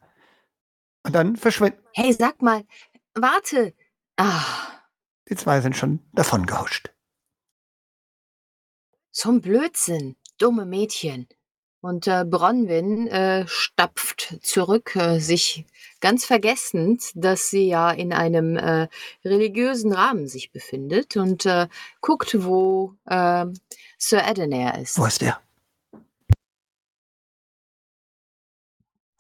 [1.04, 1.80] Und dann verschwinden.
[1.94, 2.64] Hey, sag mal,
[3.16, 3.74] warte.
[4.18, 4.44] Ah,
[5.30, 6.90] Die zwei sind schon davon gehuscht.
[9.12, 10.16] so ein Blödsinn.
[10.38, 11.28] Dumme Mädchen.
[11.82, 15.66] Und äh, Bronwyn äh, stapft zurück, äh, sich
[16.02, 18.88] ganz vergessend, dass sie ja in einem äh,
[19.24, 21.68] religiösen Rahmen sich befindet und äh,
[22.02, 23.46] guckt, wo äh,
[23.98, 24.98] Sir Edener ist.
[24.98, 25.42] Wo ist er?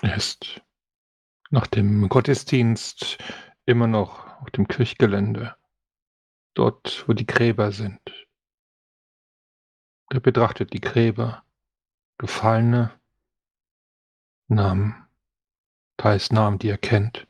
[0.01, 0.61] Ist
[1.49, 3.17] nach dem Gottesdienst
[3.65, 5.55] immer noch auf dem Kirchgelände,
[6.53, 7.99] dort, wo die Gräber sind.
[10.11, 11.43] Er betrachtet die Gräber,
[12.17, 12.91] Gefallene,
[14.47, 15.07] Namen,
[15.97, 17.27] teils Namen, die er kennt.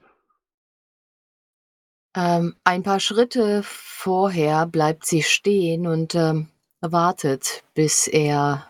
[2.15, 6.49] Ähm, ein paar Schritte vorher bleibt sie stehen und ähm,
[6.81, 8.67] wartet, bis er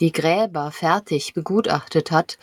[0.00, 2.38] die Gräber fertig begutachtet hat.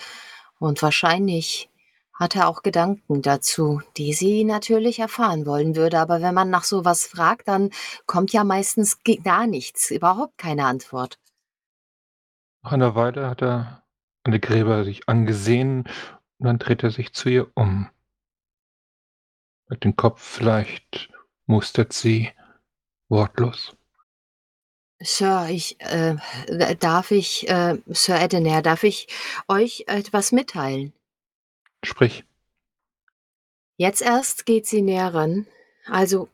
[0.62, 1.72] Und wahrscheinlich
[2.14, 6.00] hat er auch Gedanken dazu, die sie natürlich erfahren wollen würde.
[6.00, 7.72] Aber wenn man nach sowas fragt, dann
[8.06, 11.18] kommt ja meistens gar nichts, überhaupt keine Antwort.
[12.62, 13.84] Nach einer Weile hat er
[14.24, 15.90] an die Gräber sich angesehen
[16.38, 17.90] Und dann dreht er sich zu ihr um.
[19.68, 21.10] Mit dem Kopf vielleicht
[21.48, 22.30] mustert sie
[23.10, 23.76] wortlos.
[25.04, 26.16] Sir, ich, äh,
[26.80, 29.08] darf ich, äh, Sir Edener, darf ich
[29.48, 30.94] euch etwas mitteilen?
[31.84, 32.24] Sprich.
[33.78, 35.48] Jetzt erst geht sie näher ran.
[35.88, 36.30] Also,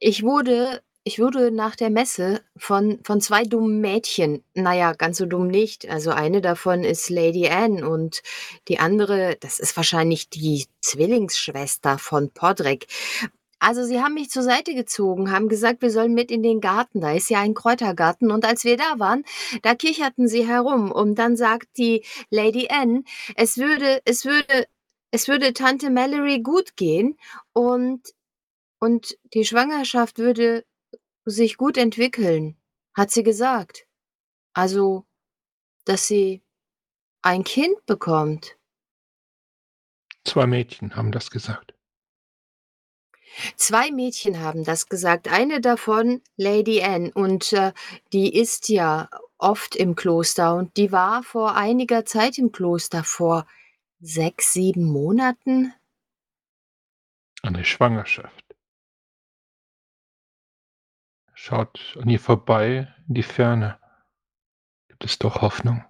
[0.00, 5.18] ich wurde ich wurde nach der Messe von von 2 dummen Mädchen na ja, ganz
[5.18, 5.88] so dumm nicht.
[5.90, 8.22] Also, eine davon ist Lady Anne und
[8.68, 12.86] die andere, das ist wahrscheinlich die Zwillingsschwester von Podrick.
[13.60, 17.00] Also, sie haben mich zur Seite gezogen, haben gesagt, wir sollen mit in den Garten,
[17.00, 18.30] da ist ja ein Kräutergarten.
[18.30, 19.24] Und als wir da waren,
[19.62, 23.02] da kicherten sie herum und dann sagt die Lady Anne,
[23.34, 24.66] es würde es würde
[25.10, 27.18] es würde Tante Mallory gut gehen
[27.52, 28.14] und
[28.78, 30.64] und die Schwangerschaft würde
[31.24, 32.56] sich gut entwickeln,
[32.94, 33.86] hat sie gesagt.
[34.54, 35.04] Also,
[35.84, 36.42] dass sie
[37.22, 38.56] ein Kind bekommt.
[40.24, 41.74] 2 Mädchen haben das gesagt.
[43.56, 45.28] 2 Mädchen haben das gesagt.
[45.28, 47.72] Eine davon Lady Anne und, äh,
[48.12, 49.08] die ist ja
[49.38, 53.46] oft im Kloster und die war vor einiger Zeit im Kloster, vor
[54.00, 55.72] 6, 7 Monaten.
[57.42, 58.44] Eine Schwangerschaft.
[61.34, 63.78] Schaut an ihr vorbei in die Ferne.
[64.88, 65.84] Gibt es doch Hoffnung?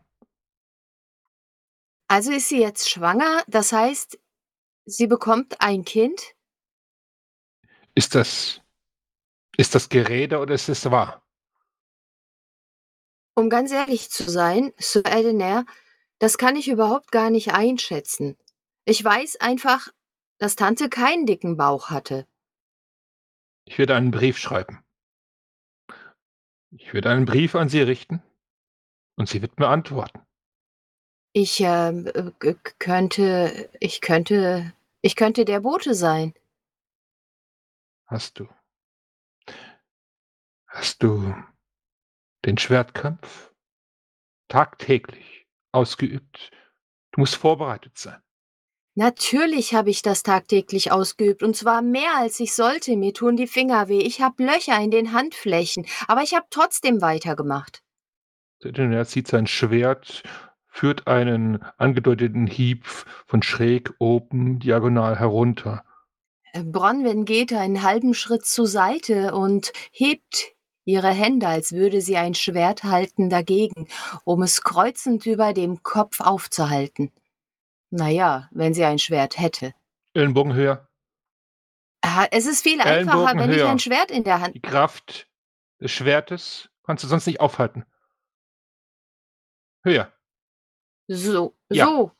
[2.06, 4.18] Also ist sie jetzt schwanger, das heißt,
[4.86, 6.34] sie bekommt ein Kind?
[7.98, 8.60] Ist das
[9.56, 11.20] ist das Gerede oder ist es wahr?
[13.34, 15.66] Um ganz ehrlich zu sein, Sir Edener,
[16.20, 18.36] das kann ich überhaupt gar nicht einschätzen.
[18.84, 19.88] Ich weiß einfach,
[20.38, 22.28] dass Tante keinen dicken Bauch hatte.
[23.64, 24.84] Ich werde einen Brief schreiben.
[26.70, 28.22] Ich werde einen Brief an sie richten
[29.16, 30.20] und sie wird mir antworten.
[31.32, 36.32] Ich, äh, k könnte ich könnte ich könnte der Bote sein.
[38.08, 38.48] Hast du
[40.66, 41.34] hast du
[42.46, 43.52] den Schwertkampf
[44.48, 46.50] tagtäglich ausgeübt?
[47.12, 48.22] Du musst vorbereitet sein.
[48.94, 52.96] Natürlich habe ich das tagtäglich ausgeübt und zwar mehr als ich sollte.
[52.96, 54.00] Mir tun die Finger weh.
[54.00, 57.82] Ich habe Löcher in den Handflächen, aber ich habe trotzdem weitergemacht.
[58.64, 60.22] Er zieht sein Schwert,
[60.66, 65.84] führt einen angedeuteten Hieb von schräg oben diagonal herunter.
[66.58, 70.54] Äh, Bronwyn geht einen halben Schritt zur Seite und hebt
[70.84, 73.88] ihre Hände, als würde sie ein Schwert halten, dagegen,
[74.24, 77.12] um es kreuzend über dem Kopf aufzuhalten.
[77.90, 79.74] Na ja, wenn sie ein Schwert hätte.
[80.14, 80.88] Ellenbogen höher.
[82.00, 85.28] Ah, es ist viel einfacher, wenn ich ein Schwert in der Hand Die Kraft
[85.80, 87.84] des Schwertes kannst du sonst nicht aufhalten.
[89.82, 90.12] Höher.
[91.08, 91.86] So, Ja.
[91.86, 92.12] so.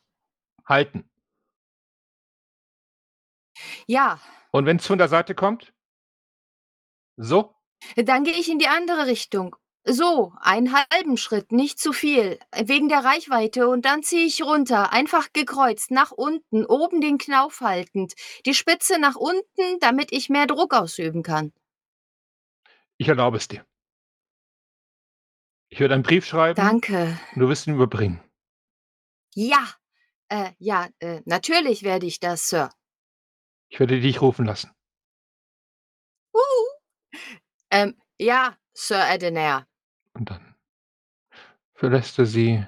[0.65, 1.08] Halten.
[3.89, 4.21] Ja,
[4.51, 5.73] Und wenn es von der Seite kommt?
[7.17, 7.55] So?
[7.95, 9.55] dann gehe ich in die andere Richtung.
[9.83, 14.91] So, einen halben Schritt, nicht zu viel, wegen der Reichweite und dann ziehe ich runter,
[14.93, 18.13] einfach gekreuzt, nach unten, oben den Knauf haltend,
[18.45, 21.51] die Spitze nach unten, damit ich mehr Druck ausüben kann.
[22.97, 23.65] Ich erlaube es dir.
[25.69, 27.17] Ich werde einen Brief schreiben Danke.
[27.33, 28.21] und du wirst ihn überbringen.
[29.33, 29.67] Ja,
[30.27, 32.69] äh, ja, äh, natürlich werde ich das, Sir.
[33.69, 34.71] Ich werde dich rufen lassen.
[36.33, 37.21] Uhu.
[37.71, 39.67] Ähm, ja, Sir Edener.
[40.13, 40.55] Und dann
[41.73, 42.65] verlässt er sie,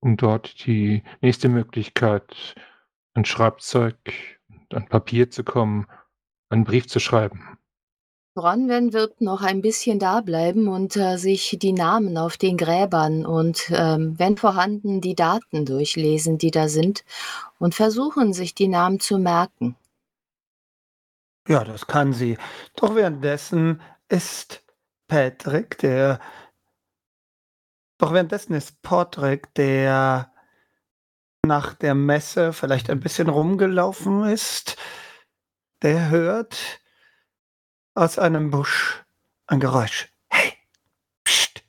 [0.00, 2.54] um dort die nächste Möglichkeit
[3.14, 3.96] an Schreibzeug
[4.48, 5.86] und an Papier zu kommen,
[6.48, 7.58] einen Brief zu schreiben.
[8.34, 13.68] Bronwyn wird noch ein bisschen dableiben und, äh, sich die Namen auf den Gräbern und,
[13.70, 17.04] ähm, wenn vorhanden, die Daten durchlesen, die da sind
[17.58, 19.74] und versuchen, sich die Namen zu merken.
[21.48, 22.36] Ja, das kann sie.
[22.76, 24.62] Doch währenddessen ist
[25.08, 26.20] Patrick, der
[27.98, 30.32] doch währenddessen ist Patrick, der
[31.44, 34.76] nach der Messe vielleicht ein bisschen rumgelaufen ist,
[35.82, 36.80] der hört
[37.94, 39.02] aus einem Busch
[39.46, 40.12] ein Geräusch.
[40.30, 40.52] Hey,
[41.24, 41.64] pst,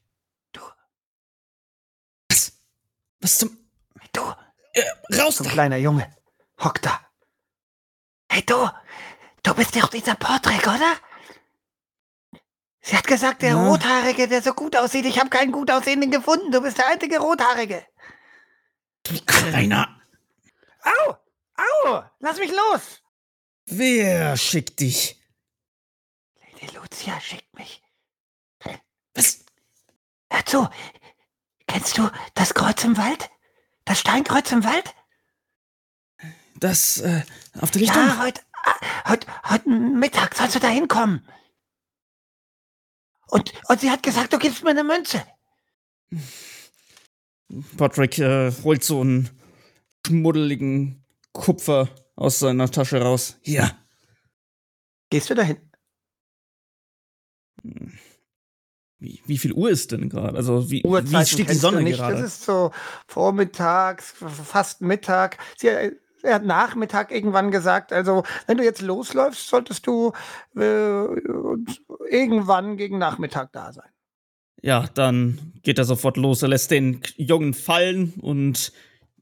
[2.30, 2.62] Was?
[3.22, 3.58] Was zum.
[4.14, 4.22] du,
[4.74, 4.84] Äh,
[5.20, 5.50] raus ein da!
[5.52, 6.14] kleiner Junge,
[6.64, 7.00] hock da.
[8.32, 8.70] Hey, du,
[9.44, 10.96] du bist doch dieser Patrick, oder?
[12.82, 13.68] Sie hat gesagt, der Ja.
[13.70, 15.06] Rothaarige, der so gut aussieht.
[15.06, 16.52] Ich habe keinen gut aussehenden gefunden.
[16.52, 17.86] Du bist der einzige Rothaarige.
[19.04, 20.02] Du kleiner.
[20.82, 21.16] Au!
[21.58, 22.04] Au!
[22.20, 23.02] Lass mich los!
[23.66, 25.22] Wer schickt dich?
[26.42, 27.82] Lady Lucia schickt mich.
[29.14, 29.46] Was?
[30.32, 30.70] Hör zu.
[31.68, 33.30] Kennst du das Kreuz im Wald?
[33.86, 34.94] Das Steinkreuz im Wald?
[36.56, 37.24] das äh,
[37.62, 38.06] auf der Lichtung.
[38.06, 38.42] Ja, heute,
[39.07, 41.28] heute, heute Mittag sollst du da hinkommen.
[43.28, 45.24] Und, und sie hat gesagt, du gibst mir eine Münze.
[47.78, 49.30] Patrick äh, holt so einen
[50.05, 53.38] schmuddeligen Kupfer aus seiner Tasche raus.
[53.41, 53.72] Hier.
[55.09, 55.57] Gehst du dahin?
[58.99, 60.38] Wie, wie viel Uhr ist denn gerade?
[60.38, 61.97] Also wie, wie steht die Sonne nicht.
[61.97, 62.22] gerade?
[62.22, 62.72] Das ist so
[63.07, 64.13] vormittags,
[64.45, 65.38] fast Mittag.
[65.57, 65.70] Sie,
[66.24, 70.13] er hat Nachmittag irgendwann gesagt, also wenn du jetzt losläufst, solltest du
[70.55, 71.05] äh,
[72.09, 73.89] irgendwann gegen Nachmittag da sein.
[74.61, 76.41] Ja, dann geht er sofort los.
[76.41, 78.74] Er lässt den Jungen fallen und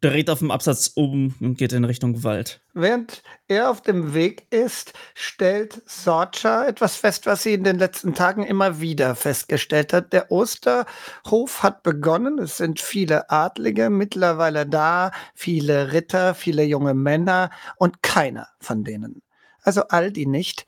[0.01, 2.61] dreht auf dem Absatz um und geht in Richtung Wald.
[2.73, 8.13] Während er auf dem Weg ist, stellt Sorcha etwas fest, was sie in den letzten
[8.13, 10.13] Tagen immer wieder festgestellt hat.
[10.13, 12.39] Der Osterhof hat begonnen.
[12.39, 19.21] Es sind viele Adlige mittlerweile da, viele Ritter, viele junge Männer und keiner von denen.
[19.61, 20.65] Also all die nicht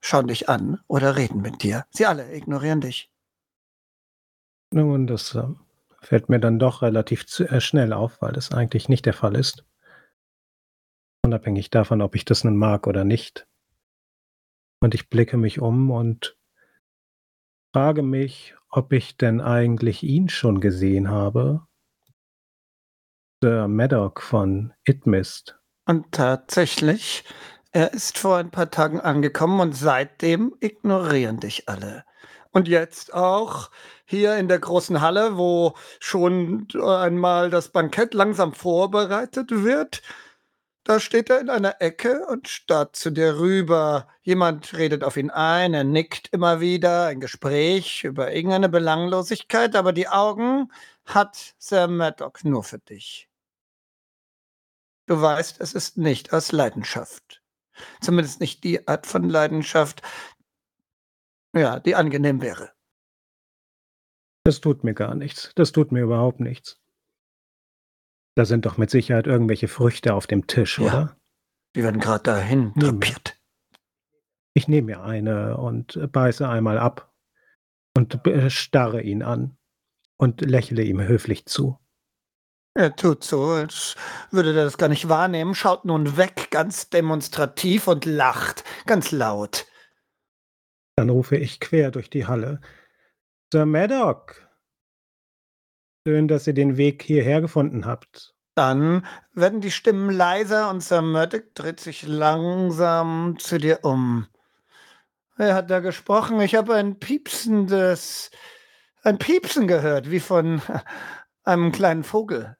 [0.00, 1.86] schauen dich an oder reden mit dir.
[1.90, 3.10] Sie alle ignorieren dich.
[4.70, 5.44] Nun, das äh,
[6.02, 9.36] fällt mir dann doch relativ zu, äh, schnell auf, weil das eigentlich nicht der Fall
[9.36, 9.64] ist.
[11.24, 13.46] Unabhängig davon, ob ich das nun mag oder nicht.
[14.80, 16.36] Und ich blicke mich um und
[17.72, 21.66] frage mich, ob ich denn eigentlich ihn schon gesehen habe.
[23.42, 25.58] Der Maddock von Itmist.
[25.86, 27.24] Und tatsächlich,
[27.70, 32.04] er ist vor ein paar Tagen angekommen und seitdem ignorieren dich alle.
[32.52, 33.70] Und jetzt auch
[34.04, 40.02] hier in der großen Halle, wo schon einmal das Bankett langsam vorbereitet wird.
[40.84, 44.08] Da steht er in einer Ecke und starrt zu dir rüber.
[44.22, 49.92] Jemand redet auf ihn ein, er nickt immer wieder, ein Gespräch über irgendeine Belanglosigkeit, aber
[49.92, 50.72] die Augen
[51.06, 53.28] hat Sir Maddock nur für dich.
[55.06, 57.42] Du weißt, es ist nicht aus Leidenschaft.
[58.00, 60.02] Zumindest nicht die Art von Leidenschaft,
[61.54, 62.72] ja, die angenehm wäre.
[64.44, 65.52] Das tut mir gar nichts.
[65.54, 66.78] Das tut mir überhaupt nichts.
[68.36, 70.84] Da sind doch mit Sicherheit irgendwelche Früchte auf dem Tisch, Ja.
[70.86, 71.16] oder?
[71.76, 73.38] Die werden gerade dahin drapiert.
[74.54, 77.12] Ich nehme mir eine und beiße einmal ab
[77.96, 79.56] und starre ihn an
[80.18, 81.78] und lächle ihm höflich zu.
[82.74, 83.96] Er tut so, als
[84.30, 89.66] würde er das gar nicht wahrnehmen, schaut nun weg, ganz demonstrativ und lacht, ganz laut.
[90.96, 92.60] Dann rufe ich quer durch die Halle.
[93.52, 94.48] Sir Maddock!
[96.06, 98.34] Schön, dass ihr den Weg hierher gefunden habt.
[98.54, 104.26] Dann werden die Stimmen leiser und Sir Murdoch dreht sich langsam zu dir um.
[105.36, 106.40] Wer hat da gesprochen?
[106.40, 108.30] Ich habe ein piepsendes,
[109.02, 110.60] ein Piepsen gehört, wie von
[111.44, 112.56] einem kleinen Vogel.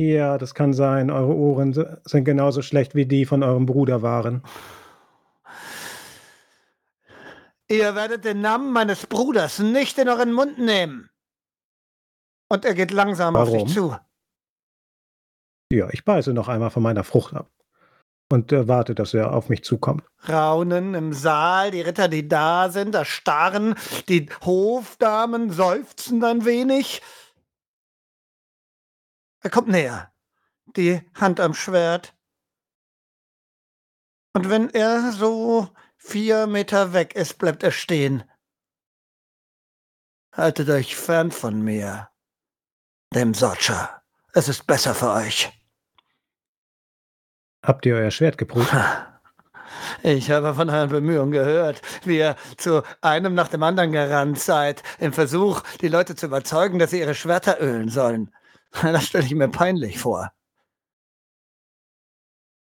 [0.00, 1.10] Ja, das kann sein.
[1.10, 1.72] Eure Ohren
[2.04, 4.42] sind genauso schlecht wie die von eurem Bruder waren.
[7.70, 11.10] Ihr werdet den Namen meines Bruders nicht in euren Mund nehmen.
[12.50, 13.66] Und er geht langsam auf Warum?
[13.66, 13.96] dich zu.
[15.70, 17.50] Ja, ich beiße noch einmal von meiner Frucht ab
[18.30, 20.04] und äh, warte, dass er auf mich zukommt.
[20.28, 23.74] Raunen im Saal, die Ritter, die da sind, erstarren,
[24.08, 27.02] die Hofdamen seufzen ein wenig.
[29.40, 30.12] Er kommt näher,
[30.76, 32.14] die Hand am Schwert.
[34.34, 35.68] Und wenn er so
[36.08, 38.24] vier Meter weg ist, bleibt er stehen.
[40.32, 42.08] Haltet euch fern von mir,
[43.14, 44.02] dem Sorcha.
[44.32, 45.52] Es ist besser für euch.
[47.62, 48.72] Habt ihr euer Schwert geprüft?
[50.02, 54.82] Ich habe von euren Bemühungen gehört, wie ihr zu einem nach dem anderen gerannt seid,
[54.98, 58.32] im Versuch, die Leute zu überzeugen, dass sie ihre Schwerter ölen sollen.
[58.82, 60.32] Das stelle ich mir peinlich vor.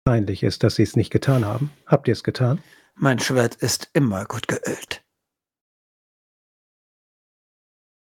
[0.03, 1.71] Peinlich ist, dass sie es nicht getan haben.
[1.85, 2.61] Habt ihr es getan?
[2.95, 5.03] Mein Schwert ist immer gut geölt.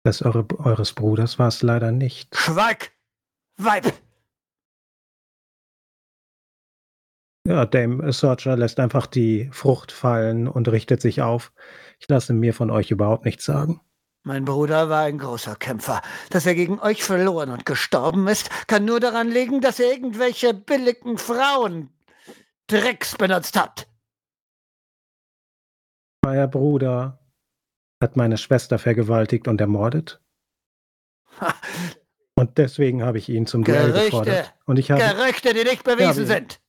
[0.03, 2.35] Das eure, eures Bruders war es leider nicht.
[2.35, 2.93] Schweig!
[3.57, 3.93] Weib!
[7.47, 11.53] Ja, Dame Searcher lässt einfach die Frucht fallen und richtet sich auf.
[11.99, 13.81] Ich lasse mir von euch überhaupt nichts sagen.
[14.23, 16.03] Mein Bruder war ein großer Kämpfer.
[16.29, 20.53] Dass er gegen euch verloren und gestorben ist, kann nur daran liegen, dass ihr irgendwelche
[20.53, 21.89] billigen Frauen
[22.67, 23.90] Drecks benutzt habt.
[26.27, 27.19] Euer Bruder
[28.03, 30.21] hat meine Schwester vergewaltigt und ermordet.
[32.35, 34.05] Und deswegen habe ich ihn zum Duell Gerüchte.
[34.11, 34.55] gefordert.
[34.65, 35.03] Und ich habe.
[35.03, 36.61] Gerüchte, die nicht bewiesen Ja, sind.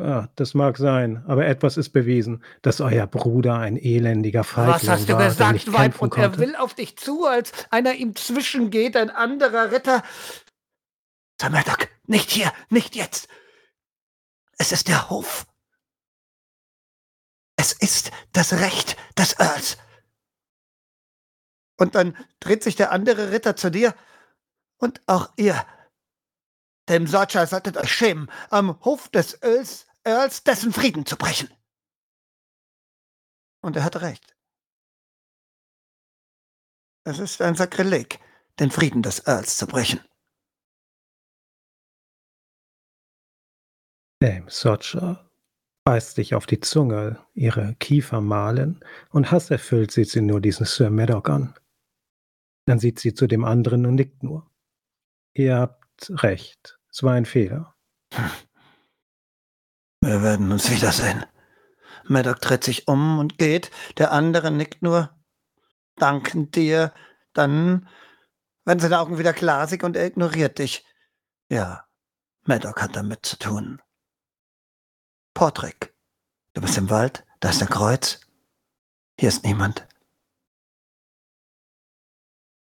[0.00, 4.88] Ja, das mag sein, aber etwas ist bewiesen, dass euer Bruder ein elendiger Feigling Was
[4.88, 6.00] hast du war, gesagt, Weib?
[6.00, 10.02] Und er will auf dich zu, als einer ihm zwischengeht, ein anderer Ritter.
[11.40, 13.28] Sir Maddox, nicht hier, nicht jetzt.
[14.58, 15.46] Es ist der Hof.
[17.56, 19.78] Es ist das Recht des Earls.
[21.78, 23.94] Und dann dreht sich der andere Ritter zu dir.
[24.78, 25.66] Und auch ihr,
[26.88, 31.48] dem Sorcha, solltet euch schämen, am Hof des Earls, Earls dessen Frieden zu brechen.
[33.62, 34.36] Und er hat recht.
[37.04, 38.20] Es ist ein Sakrileg,
[38.60, 40.00] den Frieden des Earls zu brechen.
[44.20, 45.31] Dame Socher
[45.84, 48.80] beißt sich auf die Zunge, ihre Kiefer malen,
[49.10, 51.54] und hasserfüllt sieht sie nur diesen Sir Maddock an.
[52.66, 54.50] Dann sieht sie zu dem anderen und nickt nur.
[55.34, 57.74] Ihr habt recht, es war ein Fehler.
[60.00, 61.24] Wir werden uns wiedersehen.
[62.04, 65.10] Maddock dreht sich um und geht, der andere nickt nur.
[65.96, 66.92] Danken dir.
[67.32, 67.88] Dann
[68.64, 70.84] werden seine Augen wieder glasig und er ignoriert dich.
[71.48, 71.86] Ja,
[72.44, 73.80] Maddock hat damit zu tun.
[75.42, 75.92] Portrick,
[76.52, 78.20] du bist im Wald, da ist ein Kreuz.
[79.18, 79.88] Hier ist niemand.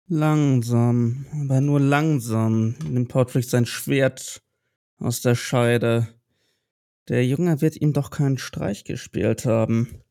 [0.05, 4.43] Langsam, aber nur langsam nimmt Portrick sein Schwert
[4.99, 6.21] aus der Scheide.
[7.07, 10.03] Der Junge wird ihm doch keinen Streich gespielt haben.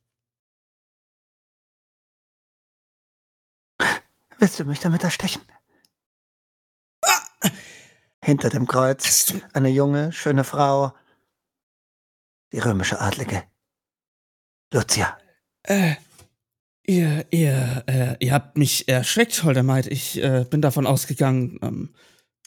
[4.38, 5.42] Willst du mich damit erstechen?
[8.20, 10.92] Hinter dem Kreuz eine junge, schöne Frau,
[12.56, 13.44] die römische Adlige.
[14.72, 15.18] Lucia.
[15.62, 15.96] Äh,
[16.86, 19.86] ihr, ihr, äh, ihr habt mich erschreckt, Holdermeid.
[19.88, 21.58] Ich äh, bin davon ausgegangen.
[21.60, 21.94] Ähm,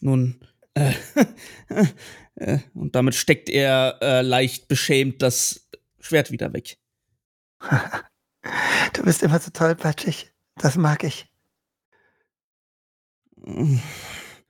[0.02, 0.44] nun,
[0.74, 0.94] äh,
[2.36, 6.80] äh, und damit steckt er äh, leicht beschämt das Schwert wieder weg.
[8.94, 10.34] du bist immer so tollpatschig.
[10.56, 11.32] Das mag ich.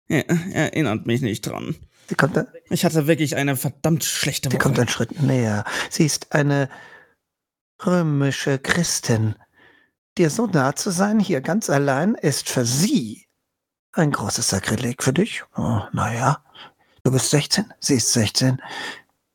[0.08, 1.76] Er, erinnert mich nicht dran.
[2.10, 4.58] Sie kommt ein, ich hatte wirklich eine verdammt schlechte Woche.
[4.58, 5.64] Sie kommt einen Schritt näher.
[5.92, 6.68] Sie ist eine
[7.86, 9.36] römische Christin.
[10.18, 13.28] Dir so nah zu sein, hier ganz allein, ist für sie
[13.92, 15.44] ein großes Sakrileg für dich.
[15.56, 16.44] Oh, naja,
[17.04, 18.60] du bist 16, sie ist 16.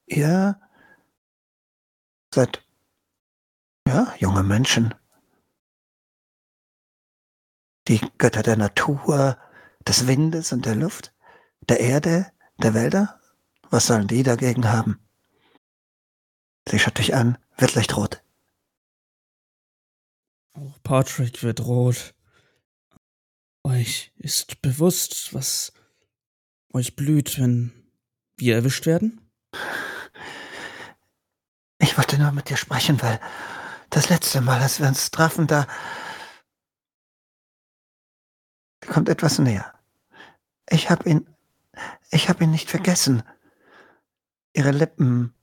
[0.07, 0.61] Ihr
[2.35, 2.61] seid,
[3.87, 4.97] ja, junge Menschen.
[7.87, 9.39] Die Götter der Natur,
[9.87, 11.15] des Windes und der Luft,
[11.69, 13.21] der Erde, der Wälder?
[13.71, 15.01] Was sollen die dagegen haben?
[16.69, 18.23] Sie schaut dich an, wird leicht rot.
[20.55, 22.15] Auch Patrick wird rot.
[23.65, 25.73] Euch ist bewusst, was
[26.73, 27.73] euch blüht, wenn
[28.37, 29.21] wir erwischt werden?
[31.79, 33.21] Ich wollte nur mit dir sprechen, weil
[33.91, 35.67] das letzte Mal, als wir uns trafen, da
[38.87, 39.73] kommt etwas näher.
[40.69, 41.34] Ich hab ihn,
[42.11, 43.23] ich hab ihn nicht vergessen.
[44.53, 45.35] Ihre Lippen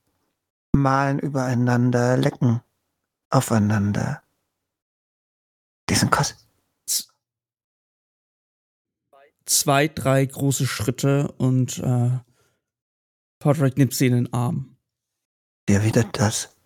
[0.72, 2.62] malen übereinander, lecken
[3.30, 4.22] aufeinander.
[5.88, 6.36] Diesen Kuss.
[9.44, 12.20] Zwei, drei große Schritte und äh,
[13.38, 14.76] Podrick nimmt sie in den Arm.
[15.66, 16.56] Wie erwidert das?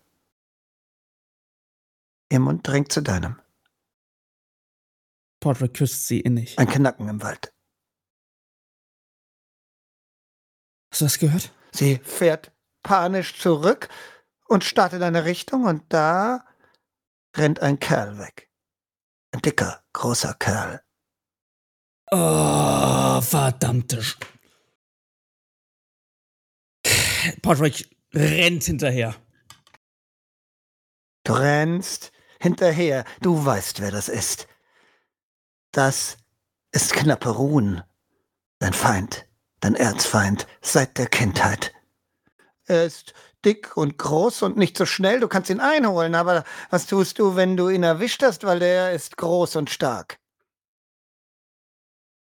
[2.31, 3.41] Ihr Mund drängt zu deinem.
[5.39, 6.57] Podrick küsst sie innig.
[6.59, 7.53] Ein Knacken im Wald.
[10.97, 11.51] Hast du das gehört?
[11.73, 13.87] Sie fährt panisch zurück
[14.47, 16.43] und startet in eine Richtung und da
[17.35, 18.49] rennt ein Kerl weg.
[19.31, 20.81] Ein dicker, großer Kerl.
[22.09, 24.01] Oh, verdammte.
[24.01, 24.17] Sch
[27.43, 29.15] Podrick rennt hinterher.
[31.25, 33.05] Du rennst hinterher.
[33.21, 34.47] Du weißt, wer das ist.
[35.69, 36.17] Das
[36.71, 37.83] ist knappe Ruhen.
[38.57, 39.26] Dein Feind,
[39.59, 41.73] dein Erzfeind seit der Kindheit.
[42.65, 43.13] Er ist
[43.45, 47.35] dick und groß und nicht so schnell, du kannst ihn einholen, aber was tust du,
[47.35, 50.19] wenn du ihn erwischt hast, weil er ist groß und stark?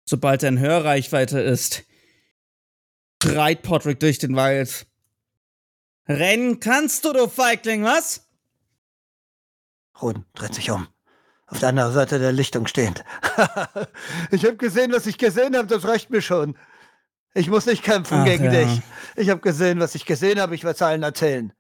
[0.06, 1.84] Sobald er in Hörreichweite ist,
[3.24, 4.88] schreit Podrick durch den Wald.
[6.08, 8.28] Rennen kannst du, du Feigling, was?
[10.02, 10.88] Run dreht sich um.
[11.46, 13.04] Auf der anderen Seite der Lichtung stehend.
[14.32, 16.56] ich habe gesehen, was ich gesehen habe, das reicht mir schon.
[17.34, 18.52] Ich muss nicht kämpfen Ach, gegen ja.
[18.52, 18.82] dich.
[19.16, 21.54] Ich habe gesehen, was ich gesehen habe, ich werde es allen erzählen.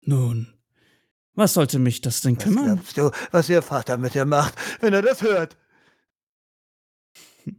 [0.00, 0.52] Nun,
[1.34, 2.64] was sollte mich das denn Was kümmern?
[2.76, 5.56] glaubst du, was ihr Vater mit dir macht, wenn er das hört?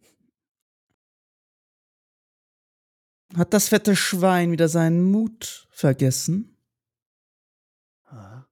[3.37, 6.55] Hat das fette Schwein wieder seinen Mut vergessen?
[8.05, 8.43] Ah,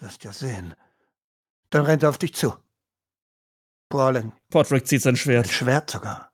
[0.00, 0.74] Wirst ja sehen.
[1.70, 2.54] Dann rennt er auf dich zu.
[3.88, 5.48] Brawling, Podrick zieht sein ein Schwert.
[5.48, 6.32] Schwert sogar.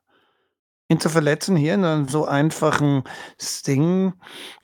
[0.91, 3.03] Ihn zu verletzen hier in einem so einfachen
[3.65, 4.13] Ding.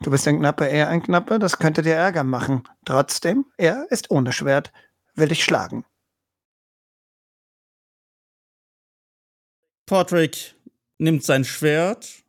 [0.02, 2.68] Du bist ein Knappe, er ein Knappe, das könnte dir Ärger machen.
[2.86, 4.74] Trotzdem, er ist ohne Schwert,
[5.16, 5.86] will dich schlagen.
[9.86, 10.56] Patrick
[10.98, 12.26] nimmt sein Schwert,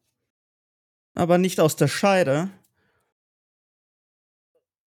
[1.15, 2.51] aber nicht aus der Scheide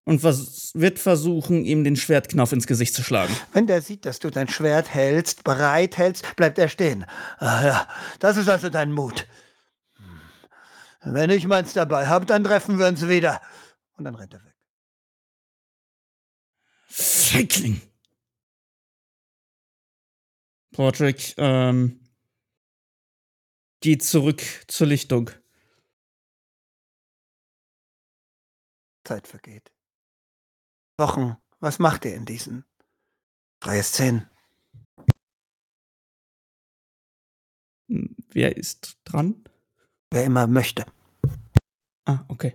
[0.03, 3.35] und vers wird versuchen, ihm den Schwertknauf ins Gesicht zu schlagen.
[3.53, 7.05] Wenn der sieht, dass du dein Schwert hältst, bereit hältst, bleibt er stehen.
[7.37, 7.87] Ah ja,
[8.19, 9.27] das ist also dein Mut.
[11.03, 13.41] Wenn ich meins dabei habe, dann treffen wir uns wieder.
[13.97, 14.55] Und dann rennt er weg.
[16.87, 17.81] Feigling!
[20.73, 21.99] Patrick, ähm,
[23.81, 25.31] geht zurück zur Lichtung.
[29.03, 29.71] Zeit vergeht.
[31.01, 32.63] Wochen, was macht ihr in diesen?
[33.59, 34.29] Freie Szenen.
[37.89, 39.43] Hm, wer ist dran?
[40.11, 40.85] Wer immer möchte.
[42.05, 42.53] Ah, okay.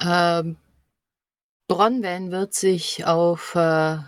[0.00, 0.56] Ähm,
[1.68, 3.98] Bronwen wird sich auf, äh,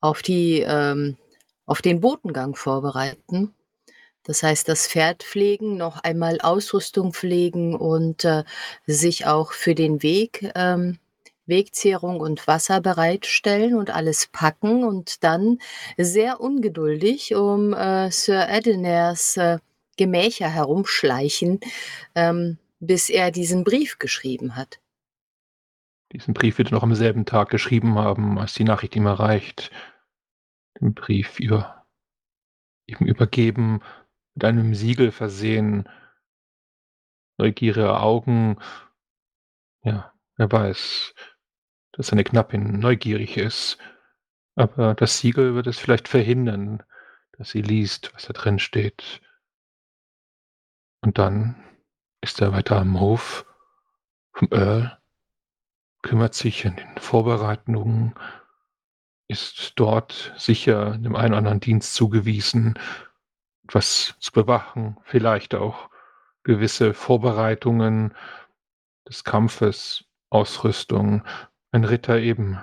[0.00, 1.18] auf, die, ähm,
[1.66, 3.56] auf den Botengang vorbereiten.
[4.30, 8.44] Das heißt, das Pferd pflegen, noch einmal Ausrüstung pflegen und äh,
[8.86, 11.00] sich auch für den Weg, ähm,
[11.46, 15.58] Wegzehrung und Wasser bereitstellen und alles packen und dann
[15.96, 19.58] sehr ungeduldig um äh, Sir Edenairs äh,
[19.96, 21.58] Gemächer herumschleichen,
[22.14, 24.78] ähm, bis er diesen Brief geschrieben hat.
[26.12, 29.72] Diesen Brief wird er noch am selben Tag geschrieben haben, als die Nachricht ihm erreicht.
[30.80, 31.84] Den Brief über,
[32.86, 33.80] ihm übergeben,
[34.34, 35.88] mit einem Siegel versehen,
[37.38, 38.58] neugierige Augen.
[39.82, 41.14] Ja, wer weiß,
[41.92, 43.78] dass seine Knappin neugierig ist.
[44.56, 46.82] Aber das Siegel wird es vielleicht verhindern,
[47.32, 49.20] dass sie liest, was da drin steht.
[51.02, 51.64] Und dann
[52.20, 53.46] ist er weiter am Hof
[54.32, 55.00] vom Earl
[56.02, 58.14] kümmert sich in den Vorbereitungen,
[59.28, 62.78] ist dort sicher dem einen oder anderen Dienst zugewiesen,
[63.70, 65.90] etwas zu bewachen, vielleicht auch
[66.42, 68.16] gewisse Vorbereitungen
[69.06, 71.22] des Kampfes, Ausrüstung,
[71.70, 72.58] ein Ritter eben.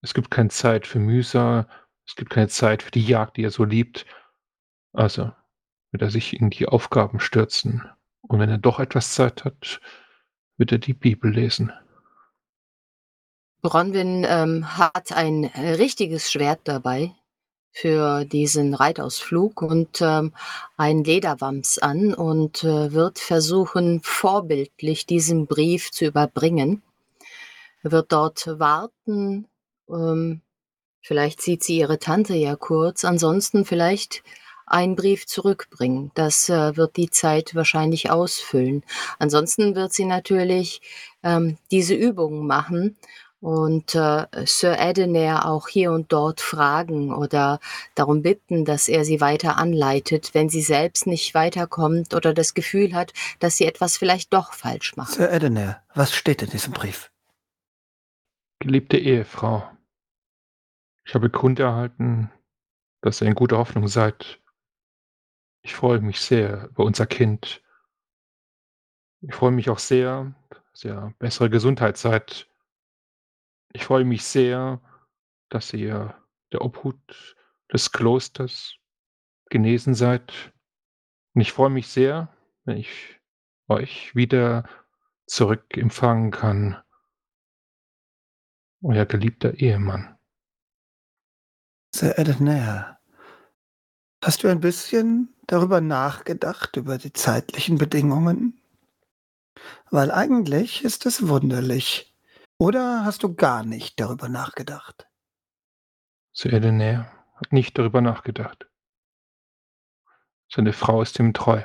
[0.00, 1.66] Es gibt keine Zeit für Mühsal,
[2.06, 4.06] es gibt keine Zeit für die Jagd, die er so liebt.
[4.92, 5.32] Also
[5.90, 7.88] wird er sich in die Aufgaben stürzen.
[8.20, 9.80] Und wenn er doch etwas Zeit hat,
[10.56, 11.72] wird er die Bibel lesen.
[13.60, 17.12] Bronwyn ähm, hat ein äh, richtiges Schwert dabei
[17.72, 20.32] für diesen Reitausflug und ähm,
[20.76, 26.82] einen Lederwams an und äh, wird versuchen, vorbildlich diesen Brief zu überbringen.
[27.82, 29.46] Er wird dort warten.
[29.88, 30.40] Ähm,
[31.00, 33.04] vielleicht sieht sie ihre Tante ja kurz.
[33.04, 34.22] Ansonsten vielleicht
[34.66, 36.10] einen Brief zurückbringen.
[36.14, 38.84] Das äh, wird die Zeit wahrscheinlich ausfüllen.
[39.18, 40.80] Ansonsten wird sie natürlich
[41.22, 42.96] ähm, diese Übungen machen
[43.40, 47.60] und äh, Sir Edenair auch hier und dort fragen oder
[47.94, 52.94] darum bitten, dass er sie weiter anleitet, wenn sie selbst nicht weiterkommt oder das Gefühl
[52.94, 55.12] hat, dass sie etwas vielleicht doch falsch macht.
[55.12, 57.10] Sir Edenair, was steht in diesem Brief?
[58.58, 59.68] Geliebte Ehefrau,
[61.04, 62.32] ich habe Grund erhalten,
[63.02, 64.40] dass ihr in guter Hoffnung seid.
[65.62, 67.62] Ich freue mich sehr über unser Kind.
[69.20, 70.34] Ich freue mich auch sehr,
[70.72, 72.48] dass ihr bessere Gesundheit seid
[73.72, 74.80] ich freue mich sehr,
[75.48, 76.14] dass ihr
[76.52, 77.36] der Obhut
[77.72, 78.76] des Klosters
[79.50, 80.52] genesen seid.
[81.34, 82.34] Und ich freue mich sehr,
[82.64, 83.20] wenn ich
[83.68, 84.68] euch wieder
[85.26, 86.82] zurück empfangen kann.
[88.82, 90.18] Euer geliebter Ehemann.
[91.94, 92.98] Sir Ednair,
[94.22, 98.60] hast du ein bisschen darüber nachgedacht, über die zeitlichen Bedingungen?
[99.90, 102.14] Weil eigentlich ist es wunderlich,
[102.58, 105.08] oder hast du gar nicht darüber nachgedacht?
[106.32, 108.68] Sir Edenair hat nicht darüber nachgedacht.
[110.50, 111.62] Seine Frau ist ihm treu.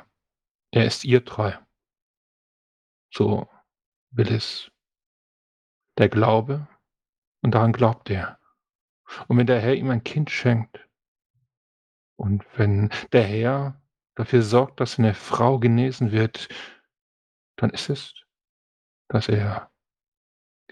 [0.72, 1.54] Er ist ihr treu.
[3.12, 3.50] So
[4.12, 4.72] will es
[5.98, 6.68] der Glaube
[7.42, 8.40] und daran glaubt er.
[9.28, 10.88] Und wenn der Herr ihm ein Kind schenkt
[12.16, 13.82] und wenn der Herr
[14.16, 16.50] dafür sorgt, dass seine Frau genesen wird,
[17.58, 18.14] dann ist es,
[19.08, 19.73] dass er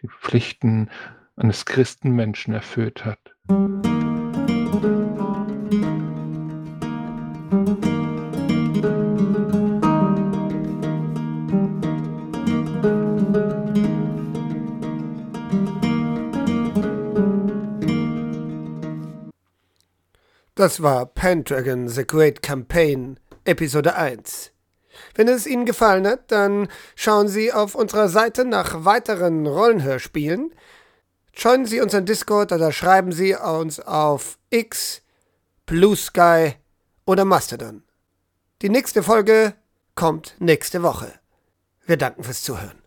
[0.02, 0.90] die Pflichten
[1.36, 3.19] eines Christenmenschen erfüllt hat.
[20.56, 24.51] Das war Pendragon The Great Campaign, Episode 1.
[25.15, 30.53] Wenn es Ihnen gefallen hat, dann schauen Sie auf unserer Seite nach weiteren Rollenhörspielen.
[31.36, 35.02] Joinen Sie unseren Discord oder schreiben Sie uns auf X,
[35.65, 36.53] Blue Sky
[37.06, 37.84] oder Mastodon.
[38.61, 39.53] Die nächste Folge
[39.95, 41.14] kommt nächste Woche.
[41.86, 42.81] Wir danken fürs Zuhören.